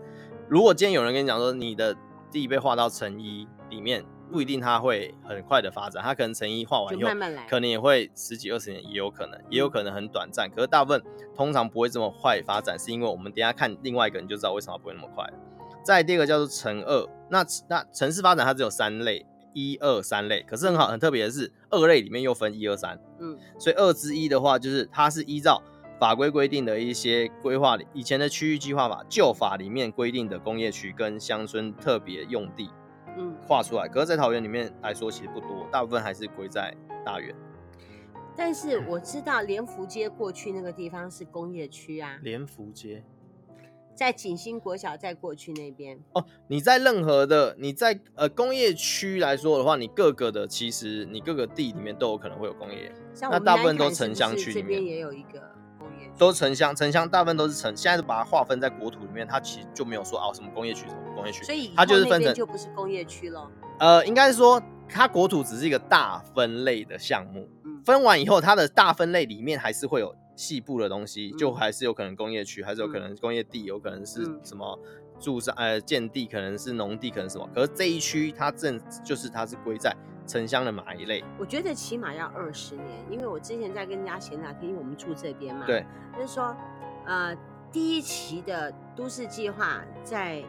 [0.48, 1.96] 如果今天有人跟你讲说你的
[2.30, 10.50] 地被划到成一里面，不一定它会很快的发展，它可能成一画完以后，慢慢来可能也会十几二十年，也有可能，也有可能很短暂。
[10.50, 11.02] 可是大部分
[11.36, 15.24] 通常不会这么快发展，是因为我们等一下看另外一个你就知道为什么不会那么快。
[15.82, 25.62] 再第二个叫做城二，那那城市发展它只有三类，一二三类，可是很好很特别的是，二类里面又分一二三，嗯，所以二之一的话，就是它是依照
[26.00, 32.70] 法规规定的一些规划，以前的区域计划法旧法里面规定的工业区跟乡村特别用地，
[33.16, 33.88] 嗯，画出来。
[33.88, 36.74] 可是，在桃园里面来说，其实不多，大部分还是归在
[37.04, 37.34] 大园。
[38.36, 43.02] 但是我知道莲福街过去那个地方是工业区啊，莲福街。
[43.94, 55.48] 在景星国小再过去那边哦，你在任何的你在呃工业区来说的话，你各个的其实你各个地里面都有可能会有工业，那大部分都城乡区里面这边也有一个
[56.18, 63.50] 都城乡城乡大部分都是城，现在是把它划分在国土里面，它其实就没有说啊什么工业区什么工业区，所以它就是分成就不是工业区了。
[63.78, 70.14] 呃，应该是说它国土只是一个大分类的项目，嗯，分完以后它的大分类里面还是会有。
[70.36, 74.76] 细部的东西，嗯、就还是有可能工业区，还是有可能工业地，嗯、有可能是什么
[75.20, 77.48] 住宅呃建地，可能是农地，可能什么。
[77.54, 79.94] 可是这一区它正就是它是归在
[80.26, 81.22] 城乡的哪一类？
[81.38, 85.84] 我觉得起码要二十年，因为我之前在跟人家闲聊天，因为我们住这边嘛，对，
[86.16, 86.56] 就是说
[87.06, 87.36] 呃
[87.70, 90.42] 第一期的都市计划在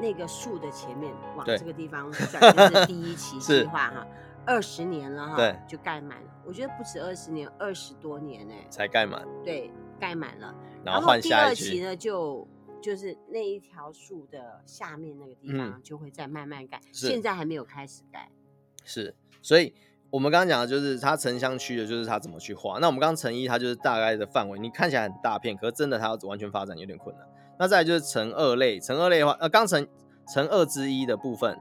[0.00, 4.06] 那个树的前面往这个地方转，就是第一期 计划哈。
[4.48, 6.30] 二十年了哈，对，就盖满了。
[6.44, 9.26] 我觉得不止二十年，二十多年哎，才盖满。
[9.42, 10.54] 对，盖满了。
[10.84, 11.18] 然后。
[11.20, 12.46] 第二期呢，就
[12.80, 16.76] 就是那一条树的下面那个地方就会再慢慢盖。
[16.76, 18.30] 嗯、现在还没有开始盖。
[18.86, 19.74] 是，所以
[20.08, 22.78] 我们刚刚讲的就是它城乡区的，就是它怎么去画。
[22.78, 27.26] 那我们刚刚城一，它就是大概的范围，你看起来很大片，可是真的它要完全发展有点困难。
[27.58, 29.86] 那再来就是城二类，城二类的话，呃，刚城
[30.32, 31.58] 城二之一的部分。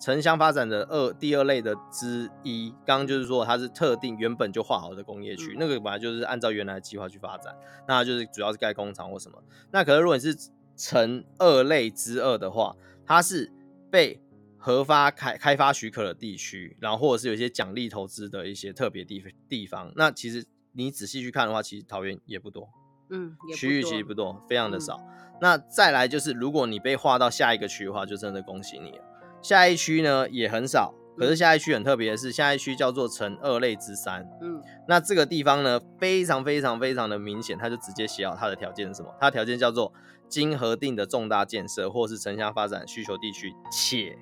[0.00, 7.52] 城乡发展的二第二类的之一，刚刚就是说它是特定原本就划好的工业区，嗯、那个本来就是按照原来的计划去发展，
[7.88, 9.42] 那就是主要是盖工厂或什么。
[9.72, 10.36] 那可是如果你是
[10.76, 13.50] 城二类之二的话，它是
[13.90, 14.20] 被
[14.68, 19.90] 核发开开发许可的地区，然后或者是有一些奖励投资的一些特别地地方。
[19.96, 22.68] 那其实你仔细去看的话，其实桃园也不多，
[23.08, 24.98] 嗯，区域其实不多，非常的少。
[24.98, 29.02] 嗯、那再来就是，如果你被划到下一个区的话，就真的恭喜你了。
[29.40, 34.28] 下一区呢也很少，可是下一区很特别的是，下一区叫做城二类之三。
[34.42, 39.14] 嗯，那这个地方呢非常非常非常的明显，它就直接写好它的条件是什么？
[39.18, 39.94] 它的条件叫做
[40.28, 44.18] 经核定的重大建设或是城乡发展需求地区，且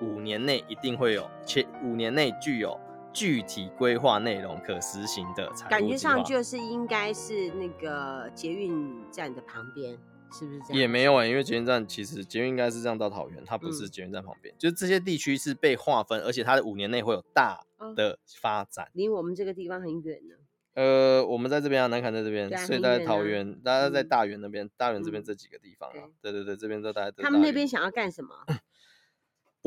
[0.00, 2.78] 五年内一定会有，且五年内具有
[3.12, 5.70] 具体规划内容可实行的财务。
[5.70, 9.98] 感觉上就是应该是那个捷运站的旁边。
[10.30, 10.78] 是不是这样？
[10.78, 17.64] 也没有哎、欸，因为捷运站其实捷运应该是这样到桃园，它不是捷运站旁边，嗯、就是这些地区是被划分，而且它的五年内会有大
[17.96, 18.90] 的发展。
[18.92, 20.34] 离、哦、我们这个地方很远呢。
[20.74, 26.04] 呃，我们在这边啊，南崁在这边，啊、所以在桃园，啊、大家在大园那边，嗯、大园这边这几个地方啊。
[26.20, 27.22] 对，对对对，这边都大家。
[27.22, 28.34] 他们那边想要干什么？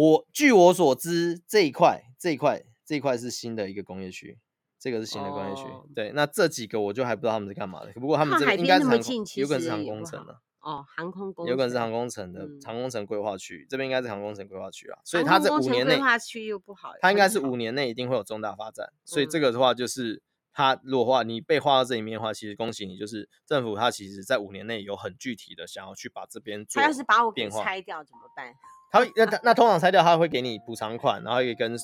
[0.02, 4.40] 我据我所知，这一块这一块这一块是新的一个工业区，
[4.80, 5.62] 这个是新的工业区。
[5.62, 7.94] 哦、对，那这几个我就还不知道他们是干嘛的。
[7.94, 8.98] 不过他们这边应该是航
[9.36, 10.40] 有可能是航空城的。
[10.62, 28.52] 哦，航空工有可能是航空城的、嗯、航空城规划区，这边应该是航空城规划区啊，所以它这五年内规划区又不好，它应该是五年内一定会有重大发展，嗯、所以这个的话就是它如果话你被划到这里面的话，其实恭喜你，就是政府它其实在五年内有很具体的想要去把这边做，它要是把我给拆掉怎么办？
[28.92, 31.76] 他那那通常拆掉，他会给你补偿款，然后也跟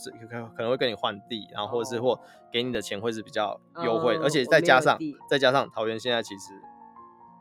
[0.56, 2.20] 可能会跟你换地，然后或者是或
[2.52, 6.54] 给你的钱会是比较优惠，哦、而且再加上再加上桃园现在其实。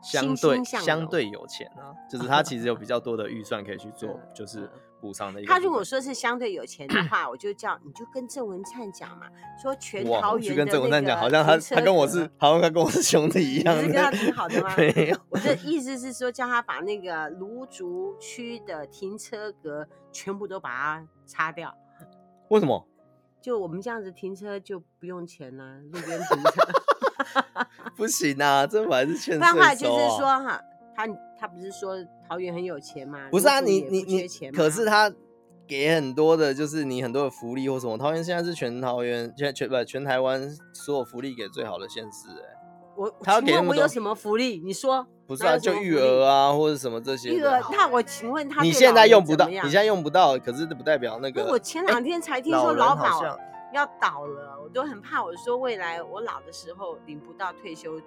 [0.07, 4.69] 相对相对有钱啊，就是他其实有比较多的预算可以去做，就是
[5.01, 5.53] 补偿的一个。
[5.53, 9.27] 他如果说是相对有钱的话，我就叫你就跟郑文灿讲嘛，
[9.61, 10.65] 说全桃园的那个。
[10.65, 13.75] 跟郑文灿讲，好像他他跟我是，好像他跟我是兄弟一样。
[13.77, 14.73] 你是跟他挺好的吗？
[14.77, 15.17] 没有。
[15.29, 21.75] 我的意思是说，叫他把那个芦竹区的停车格全部都把它擦掉。
[22.49, 22.87] 为什么？
[23.41, 26.51] 就我们这样子停车就不用钱了，路边停车。
[27.95, 29.53] 不行啊，这还是欠税收啊。
[29.53, 30.61] 不然就是说哈，
[30.95, 31.07] 他
[31.39, 31.95] 他不是说
[32.27, 33.19] 桃园很有钱吗？
[33.31, 35.11] 不是啊，你你你，可是他
[35.67, 37.97] 给很多的，就是你很多的福利或什么。
[37.97, 42.55] 桃园现在是全桃园，全全不全台湾所有福利给最好的县市哎。
[42.95, 44.59] 我他要给我有什么福利？
[44.65, 47.29] 你说不是啊，就育儿啊，或者什么这些。
[47.29, 51.45] 育儿，那我请问他，你现在用不到，你现在用不到，可是不代表那个。
[51.45, 53.21] 我前两天才听说老保
[53.73, 55.23] 要倒了，我都很怕。
[55.23, 58.03] 我说未来我老的时候领不到退休的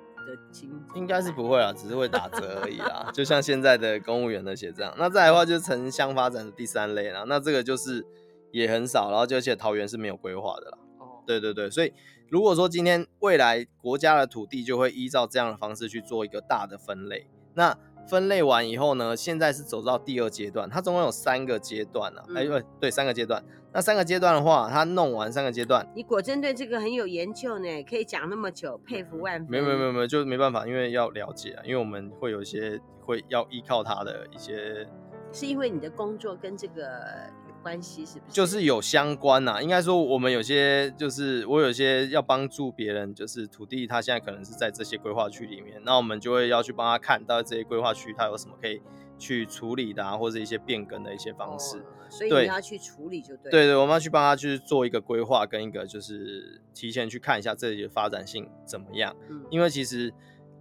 [0.50, 3.10] 金，应该是不会啊，只是会打折而已啦。
[3.14, 4.94] 就像现在的公务员那些这样。
[4.98, 8.06] 那再来的话就是城乡发展的第三类啦，那这个就是
[8.50, 10.78] 也很少，然后就而且桃园是没有规划的啦。
[10.98, 11.92] 哦，对对对，所以。
[12.30, 17.76] 如果说今天未来国家的土地就会依照这样的方式去做一个大的分类，那
[18.10, 23.40] 分类完以后呢，现在是走到第二阶段，它总共有三个阶段啊，哎、嗯，对，三个阶段。
[23.72, 29.48] 那三个阶段的话，它弄完三个阶段，你果真对这个很有研究呢，可以讲那么久，佩服万分。
[29.48, 34.84] 没有没有没有没有，就没办法，因为要了解啊，因为我们会有一些会要依靠它的一些，
[35.32, 37.30] 是因为你的工作跟这个。
[37.62, 39.62] 关系是不是就是有相关呐、啊？
[39.62, 48.80] 应该说我们有些就是我有些要帮助别人，就是土地他现在可能是在这些规划区里面，那我们就会要去帮他看到这些规划区它有什么可以
[49.18, 51.78] 去处理的啊，或者一些变更的一些方式。
[51.78, 53.50] 哦、所以你要去处理就对。
[53.50, 59.14] 对对，我们要去帮他去做一个规划跟一个就是提前去看一下这里的发展性怎么样。
[59.28, 60.12] 嗯，因为其实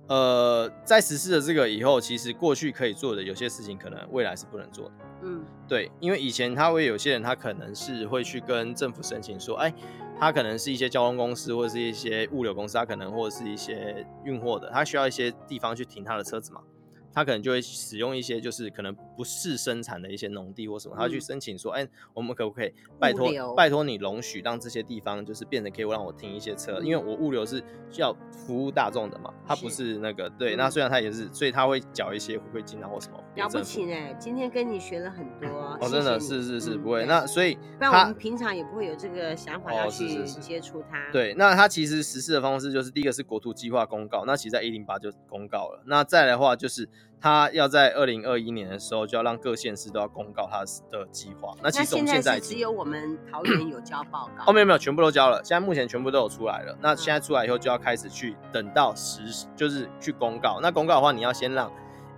[0.09, 4.91] 呃在实施了这个以后，其实过去可以做的有些事情，可能未来是不能做的。
[5.21, 9.73] 嗯，对，因为以前他会有些人，他可能是会去跟政府申请说，哎，
[10.19, 16.61] 他可能是一些交通公司或者是一些物流公司，他可能或者是一些运货的，他需要一些地方去停他的车子嘛。
[17.13, 30.55] 他可能就会使用一些就是可能不是生产的一些农地或什么，他去申请说，哎、欸，我们可不可以拜托拜托你容许让这些地方就是变得可以让我停一些车，因为我物流是需要服务大众的嘛，他不是那个对。
[30.55, 33.17] 那虽然他也是，所以他会缴一些回馈金啊或什么。
[33.35, 35.47] 了不起呢，今天跟你学了很多。
[35.81, 37.05] 哦，真的是是是不会。
[37.05, 41.11] 那所以，不然我们平常也不会有这个想法要去接触它。
[41.11, 45.81] 对，那他其实实施的方式就是第一个是国土计划公告，那其实在一零八就公告了。
[45.85, 46.87] 那再来的话就是。
[47.21, 51.53] 他要在二零二一年的时候就要让各县市都要公告他的计划。
[51.61, 54.43] 那其实我们现在只有我们桃园有交报告。
[54.47, 55.43] 哦，没有没有，全部都交了。
[55.43, 56.77] 现在目前全部都有出来了。
[56.81, 60.59] 那现在出来以后就要开始去等到实，就是去公告。
[60.61, 61.69] 那公告的话，你要先让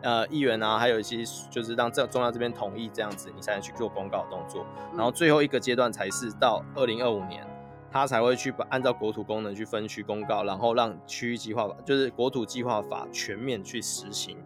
[0.02, 4.64] 呃议员啊，还有一些就是让这中央这边同意这样子，你才能去做公告的动作。
[4.96, 7.44] 然后最后一个阶段才是到二零二五年，
[7.92, 14.38] 他才会去把按照国土功能去分区公告，然后让区域计划法，就是国土计划法全面去实行。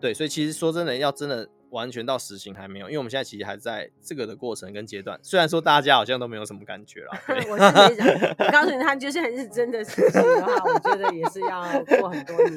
[0.00, 5.18] 对，所以其实说真的，要真的完全到实行还没有，因为我们现在其实还在这个的过程跟阶段。
[5.22, 7.10] 虽然说大家好像都没有什么感觉了，
[7.48, 8.06] 我是没想，
[8.38, 11.62] 我告诉你，他就算是真的实行的话，我觉得也是要
[12.00, 12.56] 过很多年。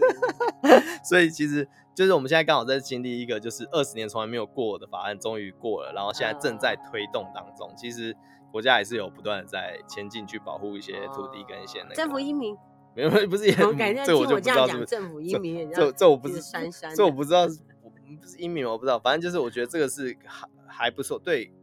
[1.03, 7.73] 所以其实就是我们现在刚好在经历一个就是二十年从来没有过的法案，终于过了，然后现在正在推动当中。
[7.77, 8.15] 其实
[8.51, 12.57] 国家也是有不断的在前进去保护一些土地跟一些那个政府英明。
[12.97, 17.41] 没有，不是也我就不知道是不是政府英明，这这我不是珊珊，这我不知道，
[17.83, 21.53] 我不是英明，我不知道，反正就是我觉得这个是还还不错，对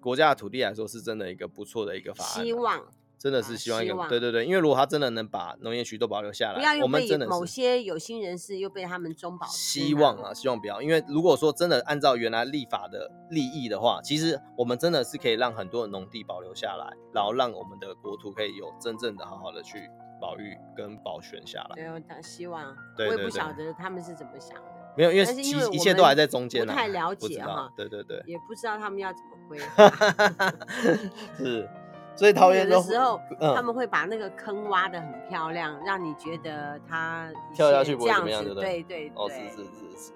[0.00, 2.84] 国家的土地来说是真的一个不错的一个法案，希望
[3.18, 19.88] 真的是希望一个，对对对，因为如果他真的能把农业区都保留下来，我们真的某些有心人士又被他们中保，希望啊，希望不要，因为如果说真的按照原来立法的利益的话，其实我们真的是可以让很多的农地保留下来，然后让我们的国土可以有真正的好好的去。
[20.20, 24.62] 保育跟保全下来，没有他希望，对对对，我也不晓得他们是怎么想的。
[24.96, 27.70] 没有，因为其一切都还在中间，不太了解哈。
[27.76, 29.88] 对对对，也不知道他们要怎么 规划。
[31.36, 31.68] 是。
[32.16, 40.12] 所以桃园的时候，他们会把那个坑挖得很漂亮，让你觉得它跳下去不会怎么样，对对对，哦，是是是是，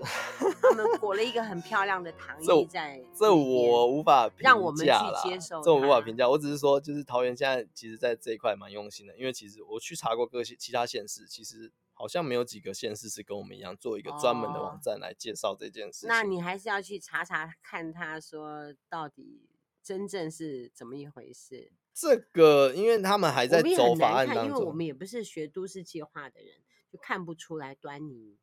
[0.62, 6.28] 他们裹了一个很漂亮的糖衣在，这我无法让我们去接受，这我无法评价。
[6.28, 16.06] 我只是说，就是桃园现在其实在这一块蛮用心的，因为其实我去查过各县其他县市，其实好像没有几个县市是跟我们一样做一个专门的网站来介绍这件事。
[16.06, 19.50] 那你还是要去查查看，他说到底
[19.82, 21.70] 真正是怎么一回事。
[21.94, 26.56] 这个，因为他们还在走法案当中，因为我们也不是学都市计划的人，
[26.92, 28.36] 就看不出来端倪。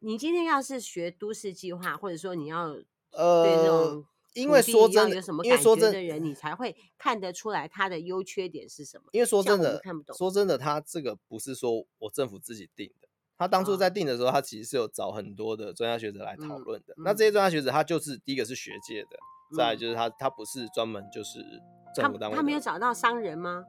[0.00, 2.78] 你今天要是学都市计划，或者说你要
[3.12, 4.04] 呃，
[4.34, 9.04] 因为说真的，有什么感觉的人，你才会看得出来他的优缺点是什么。
[9.12, 10.16] 因为说真的，看不懂。
[10.16, 16.94] 说真的，他这个不是说我政府自己定的，他当初在定的时候，他其实是有找很多的专家学者来讨论的。
[16.98, 19.18] 那这些专家学者，他就是第一个是学界的，
[19.56, 21.62] 再就是他他不是专门就是。
[21.92, 23.64] 他他没有找到商人吗？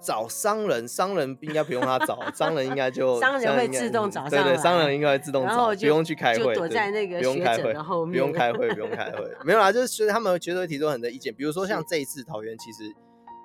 [0.00, 4.30] 找商人，商人应该不用他找，商人应该就 商人会自动找上。
[4.30, 12.84] 对对，商人应该会自动找，不用去开会，躲在那个学者的后面，不用开会，不用开会，没有啦，就是所以他们觉得会提出很多意见，比如说像这一次桃园，其实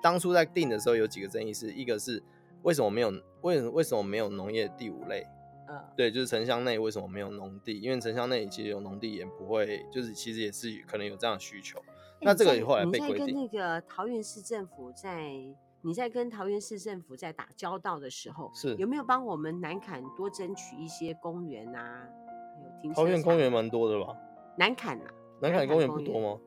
[0.02, 2.22] 当初在定的时候有几个争议，是一个是
[2.62, 3.12] 为什么没有
[3.42, 5.26] 为什么为什么没有农业第五类？
[5.68, 7.78] 嗯，对，就是城乡内为什么没有农地？
[7.80, 11.78] 因为城乡内其实有农地也不会，就是其实也是可能有这样的需求。
[12.20, 13.08] 那这个也后来被规定。
[13.08, 15.30] 你在跟那个桃园市政府在
[15.82, 22.08] 你在跟桃园市政府在打交道的时候，是有没有帮我们南坎多争取一些公园啊？
[22.82, 24.16] 有桃园公园蛮多的吧？
[24.56, 25.04] 南坎啊，
[25.40, 26.40] 南坎公园不多吗？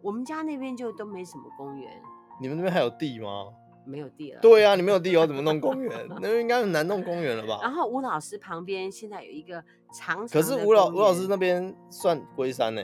[0.00, 2.00] 我们家那边就都没什么公园。
[2.40, 3.52] 你们那边还有地吗？
[3.88, 4.40] 没有地了。
[4.40, 6.06] 对啊，你没有地，我怎么弄公园？
[6.08, 7.58] 那边应该很难弄公园了吧？
[7.62, 10.28] 然后吴老师旁边现在有一个长长。
[10.28, 12.82] 可是吴老吴老师那边算龟山呢？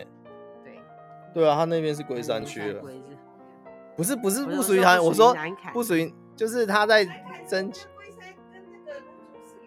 [0.65, 0.79] 对。
[1.35, 2.83] 对啊，他那边是龟山区了。
[3.97, 5.37] 不是不是不属于他，我说
[5.73, 7.05] 不属于，就是他在
[7.47, 7.87] 争取。
[7.97, 8.99] 龟山跟那个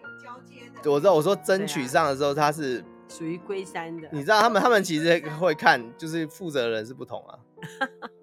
[0.02, 0.90] 有交接的。
[0.90, 4.06] 我知道，我说争取上的时候，他是属于龟山的。
[4.12, 7.38] 你知道他们他们其实会看，就是负责人是不同啊。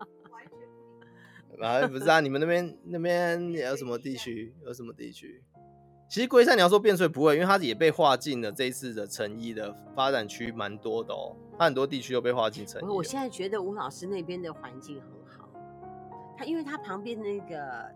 [1.62, 4.54] 啊，不是啊，你们那边那边有什么地区？
[4.66, 5.44] 有什么地区？
[6.08, 11.36] 其实龟山你要说变脆不会，因为它也被划进了这一次的诚毅的发展区，蛮多的哦。
[11.58, 12.86] 它很多地区都被划进诚毅。
[12.86, 15.50] 我现在觉得吴老师那边的环境很好，
[16.38, 17.90] 他因为他旁边那个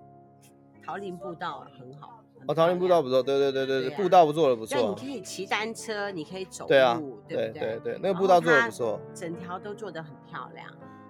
[0.83, 2.23] 桃林步道很好。
[2.47, 4.77] 哦，桃林步道不错，对对对对对，步道不做的不错。
[4.81, 6.65] 那你可以骑单车，你可以走
[6.97, 10.67] 路，对对对，那个步道做的不错，整条都做的很漂亮。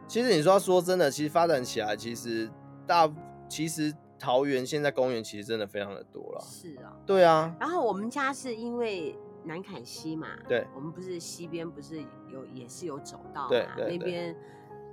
[0.09, 2.49] 其实你说说真的，其实发展起来，其实
[2.87, 3.07] 大
[3.47, 6.41] 其实桃园现在公园其实真的非常的多了。
[6.41, 7.55] 是啊，对啊。
[7.59, 12.01] 然后我们家是因为南崁溪嘛，对，我们不是西边不是
[12.33, 14.35] 有也是有走道嘛，那边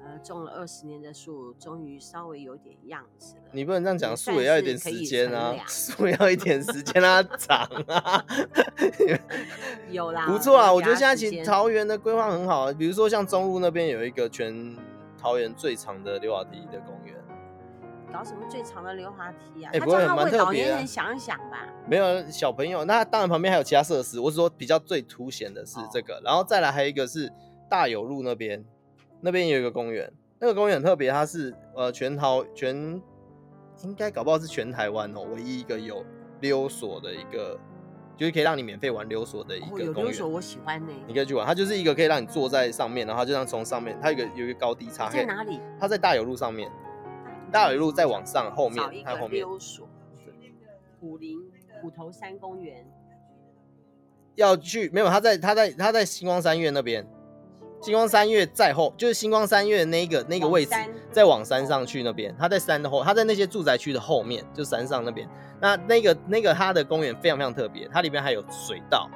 [0.04, 3.44] 呃种了二十年的树，终于稍微有点样子了。
[3.52, 8.22] 你不能这样讲，树也要一点时间啊， 树要一点时间让它长啊。
[9.88, 14.76] 有啦，不错啊，我觉得现在其实桃园的规划很好啊，比如说像中路那边有一个全。
[15.18, 17.16] 桃园最长的溜滑梯的公园，
[18.12, 19.70] 搞什么最长的溜滑梯啊？
[19.72, 20.38] 哎、欸，不会蛮特别的。
[20.38, 21.66] 老年人想一想吧。
[21.86, 24.20] 没有小朋友，那当然旁边还有其他设施。
[24.20, 27.32] 我是说比较最凸显的是这个，哦、然后再来还有一个是
[27.68, 28.64] 大有路那边，
[29.20, 32.74] 那边有一个公园，那个公园很特别，它是呃全桃全
[33.82, 36.04] 应该搞不好是全台湾哦唯一一个有
[36.40, 37.58] 溜索的一个。
[38.16, 39.88] 就是可以让你免费玩溜索的一个公园。
[39.88, 40.92] 哦，溜索我喜欢呢。
[41.06, 45.10] 你可以去玩，它就是一个可以让你坐在上面，然后就像从上面，它有一个有一个高低差。
[45.10, 45.60] 在哪里？
[45.78, 46.70] 它在大有路上面。
[47.52, 49.38] 大有路再往上后面，它后面。
[49.38, 49.88] 溜索。
[50.98, 51.38] 虎林
[51.80, 52.84] 虎头山公园。
[54.34, 55.08] 要去没有？
[55.08, 57.06] 他在他在他在星光三院那边。
[57.80, 60.74] 星光三月在后，就是星光三月那个那个位置，
[61.12, 62.34] 再往山上去那边。
[62.38, 65.28] 它在山的后，它在那些住宅区的后面，就山上那边。
[65.60, 69.08] 那那个那个它的公园非常非常特别，它里面还有水道，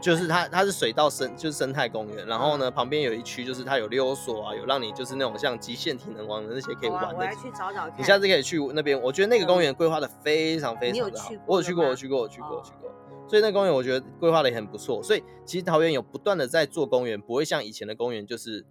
[0.00, 2.26] 就是它它是水道生就是生态公园。
[2.26, 7.16] 然后呢，旁边有一区就是它有溜索啊，有让你就是那种像极限体能王的那些可以玩的。
[7.16, 7.94] 我要去找找看。
[7.96, 11.30] 你下次可以去那边，我觉得那个公园规划的非常非常的好。
[11.46, 12.85] 我有去过，我去过，我去过，我去过。
[13.28, 15.02] 所以那公园我觉得规划的也很不错。
[15.02, 18.64] 所以其实桃园有不断的在做公园，不会像以前的公园就是。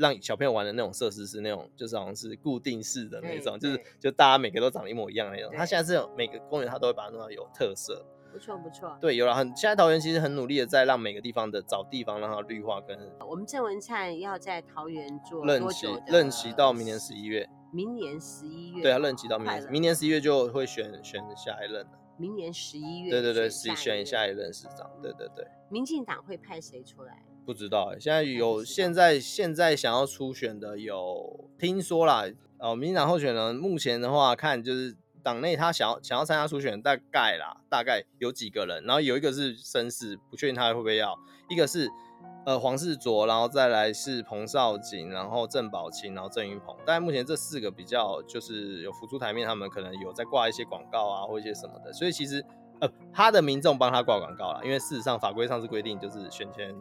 [0.00, 5.52] 让小朋友玩的那种设施是那种，就是好像是固定式的那种，就是就大家每个都长得一模一样的那种。
[5.56, 8.06] 他现在是有每个公园，他都会把它弄到有特色。
[8.32, 8.96] 不错不错。
[9.00, 12.96] 对，有了很，现在桃园其实很努力的在让每个地方的找地方让它绿化跟。
[13.28, 17.50] 我们郑文灿要在桃园做任期，任期到明年十一月。
[17.72, 18.82] 明年十一月。
[18.84, 21.90] 对啊，任期到明年，明年十一月就会选选下一任了。
[22.18, 23.10] 明年十一月。
[23.10, 24.90] 对对对，是选下一任市长。
[25.02, 25.46] 对对对。
[25.70, 27.24] 民进党会派谁出来？
[27.46, 32.24] 不知道现在有现在现在想要初选的有听说啦，
[32.58, 41.88] 哦，民进党候选人目前的话看就是党内他想要想要参加初选大概啦，大概有几个人，然后有一个是绅士，不确定他会不会要，一个是
[42.44, 52.44] 呃黄世卓，然后再来是彭少锦，然后郑宝清，然后郑云鹏，但目前这四个比较就是有浮出台面，他们可能有在挂一些广告啊或一些什么的，所以其实
[52.80, 56.74] 呃他的民众帮他挂广告了，因为事实上法规上是规定就是选前。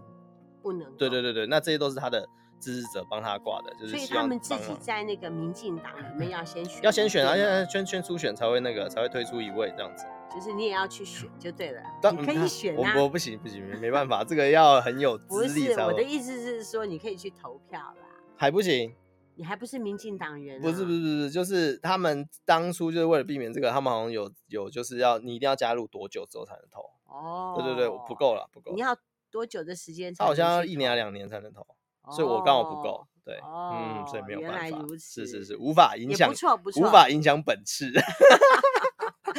[0.60, 2.28] 不能对对对对，那这些都是他的
[2.60, 10.06] 支持者帮他挂的，就是所以他们自己在那个民进党里面要先选，要先选啊，要先先初选才会那个才会推出一位这样子。
[10.34, 12.94] 就是你也要去选就对了，当你可以选啊。
[12.96, 15.68] 我我不行不行，没办法，这个要很有资历。
[15.68, 17.96] 不是我的意思是说，你可以去投票啦。
[18.36, 18.96] 还不行？
[19.36, 20.62] 你还不是民进党员？
[20.62, 26.82] 不是不是不是，就是他们当初就是为了避免这个，他们好像有有就是要你一定要加入多久之后才能投。
[27.06, 28.74] 哦，对对对，不够了不够。
[28.74, 28.98] 你要。
[29.30, 30.16] 多久的时间？
[30.16, 31.60] 他好像要一年两年才能投，
[32.02, 33.06] 哦、所以我刚好不够。
[33.26, 34.64] 对，哦、嗯，所以没有办法。
[34.64, 35.28] 原来如此。
[35.28, 37.92] 是是是，无法影响，不错不错，无法影响本次。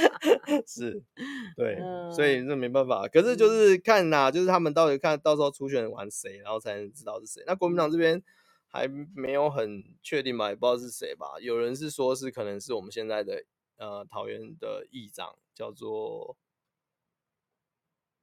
[0.67, 1.03] 是，
[1.57, 3.07] 对，嗯、所以这没办法。
[3.09, 7.43] 可是就是看呐、啊，就是他们到底看到时候初选玩谁，然后才能知道是谁。
[7.47, 8.23] 那国民党这边
[8.67, 11.27] 还没有很确定吧，也不知道是谁吧。
[11.41, 13.45] 有人是说是可能是我们现在的
[13.77, 16.37] 呃桃园的议长，叫做。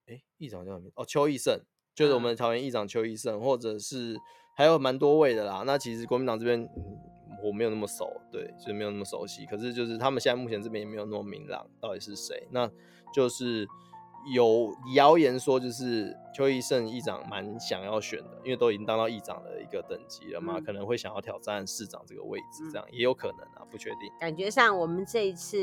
[0.07, 0.91] 哎，议长叫什么？
[0.93, 1.59] 哦，邱义胜，
[1.95, 4.15] 就是我们桃园议长邱义胜，或者是
[4.56, 5.64] 还有蛮多位的啦。
[5.68, 6.97] 那其实国民党这边、嗯、
[7.43, 9.45] 我没有那么熟，对，就是没有那么熟悉。
[9.45, 12.47] 可是就是他们现在目前这边也没有那么明朗，到底是谁？
[12.49, 12.68] 那
[13.14, 13.68] 就是。
[14.34, 24.12] 有谣言说，就是邱奕胜议长蛮想要选的，因为都已经当到议长的一个等级了嘛，嗯、可能会想要挑战市长这个位置，这样、嗯、也有可能啊，不确定。
[24.20, 25.56] 感觉上我们这一次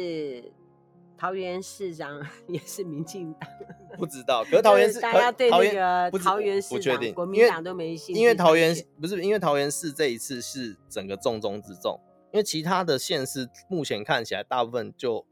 [1.17, 3.49] 桃园市长 也是民进党，
[3.99, 4.43] 不知道。
[4.45, 5.73] 可是桃园市大家对那
[6.11, 8.17] 个桃园市确定，国民党都没信心。
[8.17, 12.01] 因为桃园不是因为桃园市这一次是整个重中之重，
[12.33, 15.25] 因为其他的县市目前看起来大部分就。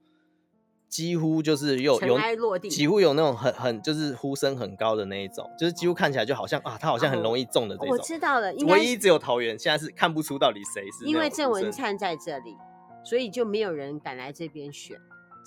[0.91, 7.91] 几乎就是有有几乎有那种很很就是呼声很高的那一种，就是几乎看起来就好像啊，他好像很容易中的这种。
[7.91, 11.05] 我知道了，唯一只有桃园现在是看不出到底谁是。
[11.05, 12.57] 因为郑文灿在这里，
[13.05, 14.99] 所以就没有人敢来这边选。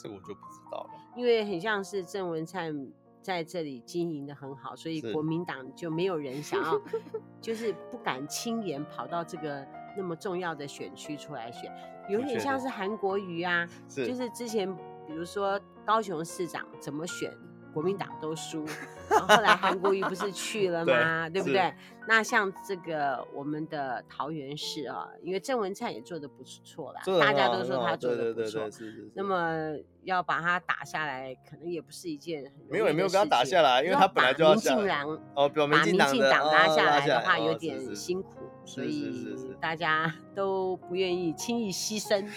[0.03, 0.89] 这个我就不知道了。
[1.15, 2.75] 因为很像是郑文灿
[3.21, 6.81] 在这里经营的很好，所以国民党就没有人想要，
[7.39, 11.71] 就是不敢轻言跑到这个那么重要的选区出来选，
[12.09, 14.75] 有点像是韩国瑜啊，就是之前。
[15.05, 17.29] 比如说高雄市长怎么选，
[17.73, 18.65] 国民党都输，
[19.09, 21.29] 然后后来韩国瑜不是去了 吗？
[21.29, 21.73] 对，对不对？
[22.05, 28.69] 那像这个我们的桃园市啊，因为郑文灿也做的不错啦，大家都说他做的不错。
[29.15, 35.03] 那么要把他打下来，可能也不是一件很没有也没有跟他打下来，因为他本来就要下来。
[35.33, 42.27] 哦，把民进党拉下来的话有点辛苦，所以大家都不愿意轻易牺牲。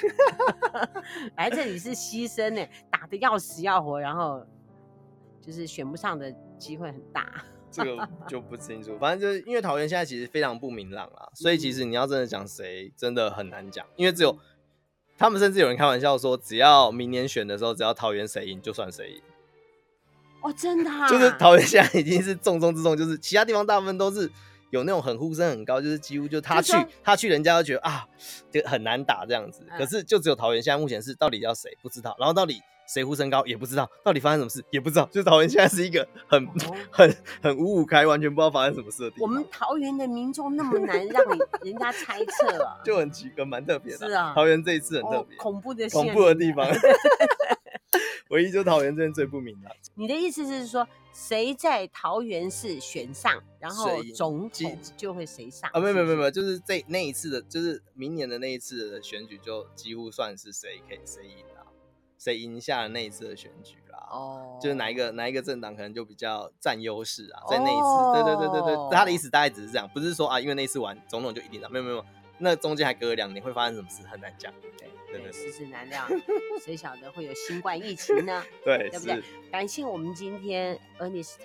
[1.37, 4.47] 来这里是牺牲呢，打的要死要活，然后
[5.47, 7.45] 就是选不上的机会很大。
[7.69, 14.39] 这个 就不清楚，反正就是因为桃园现在其实非常不明朗啦，所以其实你要真的讲谁，真的很难讲，因为只有
[15.19, 19.23] 他们甚至有人开玩笑说，只要明年选的时候，只要桃园谁赢就算谁赢。
[20.43, 21.09] 哦，真的啊？
[21.09, 24.31] 就是桃园现在已经是重中之重，就是其他地方大部分都是
[24.71, 26.73] 有那种很呼声很高，就是几乎就他去
[27.03, 28.07] 他去，人家都觉得啊，
[28.51, 29.67] 就很难打这样子。
[29.77, 32.63] 可是就只有桃园现在目前是到底要谁不知道，然后到底。
[32.87, 35.07] 谁呼声高也不知道，到底发生什么事也不知道。
[35.07, 36.47] 就是桃园现在是一个很、
[36.91, 39.23] 很、很五五开，完全不知道发生什么事的地方。
[39.23, 41.39] 我们桃园的民众那么难让你
[41.71, 44.07] 人家猜测啊，就很奇怪，蛮特别的。
[44.09, 46.67] 是啊，桃园这一次很特别，哦，恐怖的恐怖的地方。
[48.31, 49.71] 唯一就桃园这边最不明了。
[49.95, 55.71] 你的意思是说，谁在桃园市选上，然后总统就会谁上？
[55.73, 61.37] 啊，没有没有没有，就是这那一次的，就是明年的那一次的选举，就几乎算是谁可以谁赢。
[62.19, 64.09] 谁赢下了那一次的选举啦？
[64.11, 64.63] 哦，oh.
[64.63, 68.15] 就是哪一个哪一个政党可能就比较占优势啊，在那一次，oh.
[68.15, 72.05] 对对对对对，他的意思大概只是这样，不是说啊，因为那一次完总统就一定了，没有没有，
[72.39, 74.53] 那中间还隔了两年，会发生什么事很难讲。
[74.79, 74.89] 对，
[75.33, 76.07] 世事难料，
[76.65, 78.43] 谁晓得会有新冠疫情呢？
[78.65, 79.23] 对，对不对？
[79.51, 81.39] 感谢我们今天 Ernest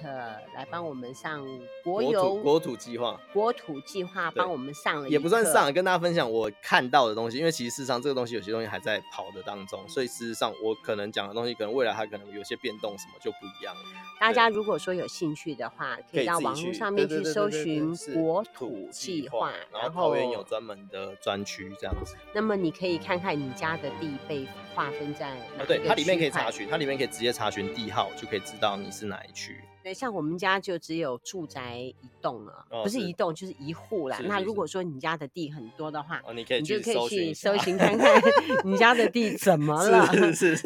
[0.55, 1.45] 来帮我们上
[1.84, 7.38] 国游国土计划，国土计划帮我们上了，也不算上，跟大家分享我看到的东西。
[7.38, 13.82] 因为其实事实上这个东西有些东西还在跑的当中，所以事实上我可能讲的东西，可能未来它可能有些变动，什么就不一样了。
[14.20, 22.16] 大家如果说有兴趣的话，可以到网络上面去搜寻国土计划，然后桃园有专门的专区这样子。
[22.34, 25.65] 那么你可以看看你家的地被划分在啊？
[25.67, 29.61] 对，它里面可以查询，它里面可以直接查询地号，就可以知道你是哪一区。
[29.84, 34.19] 对，像我们家就只有住宅一栋了，不是一栋就是一户啦。
[34.25, 38.21] 那如果说你家的地很多的话，你就可以去搜寻看 看
[38.63, 40.07] 你家的地怎么了，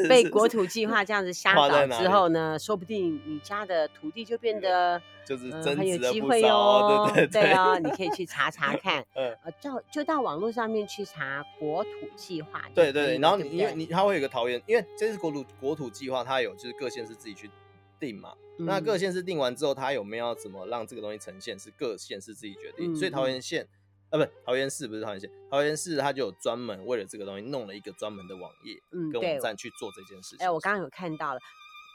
[0.08, 7.10] 被国土计划这样子 瞎搞之后呢，说不定你家的土地就变得 就是很有机会哦。
[7.14, 12.62] 对对对哦，你可以去查查看，呃，到就到网络上面去查国土计划。
[12.74, 17.50] 对对，然后你因为你它会有个桃园，因为这是国土国土计划，它有就是各县市自己去。
[17.98, 22.94] 定嘛，那各县市定完之后，他有没有怎么让这个东西呈现，是各县市自己决定。
[22.94, 23.66] 所以桃园县，
[24.10, 30.46] 啊，不，桃园市不是桃园县，桃园市它就有专门为了这个东西弄了一个专门的网页，嗯，跟网站去做这件事情。
[30.46, 31.40] 哎，我刚刚有看到了，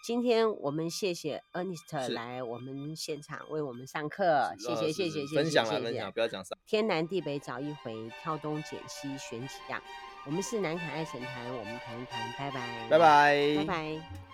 [0.04, 6.58] 今天我们谢谢 Ernest 来我们现场为我们上课，谢谢谢谢谢谢，分享了分享，不要讲啥。
[6.66, 9.82] 天南地北找一回，挑东拣西选几样。
[10.24, 14.31] 我们是南卡爱神坛，我们谈一谈，拜拜，拜拜，拜拜。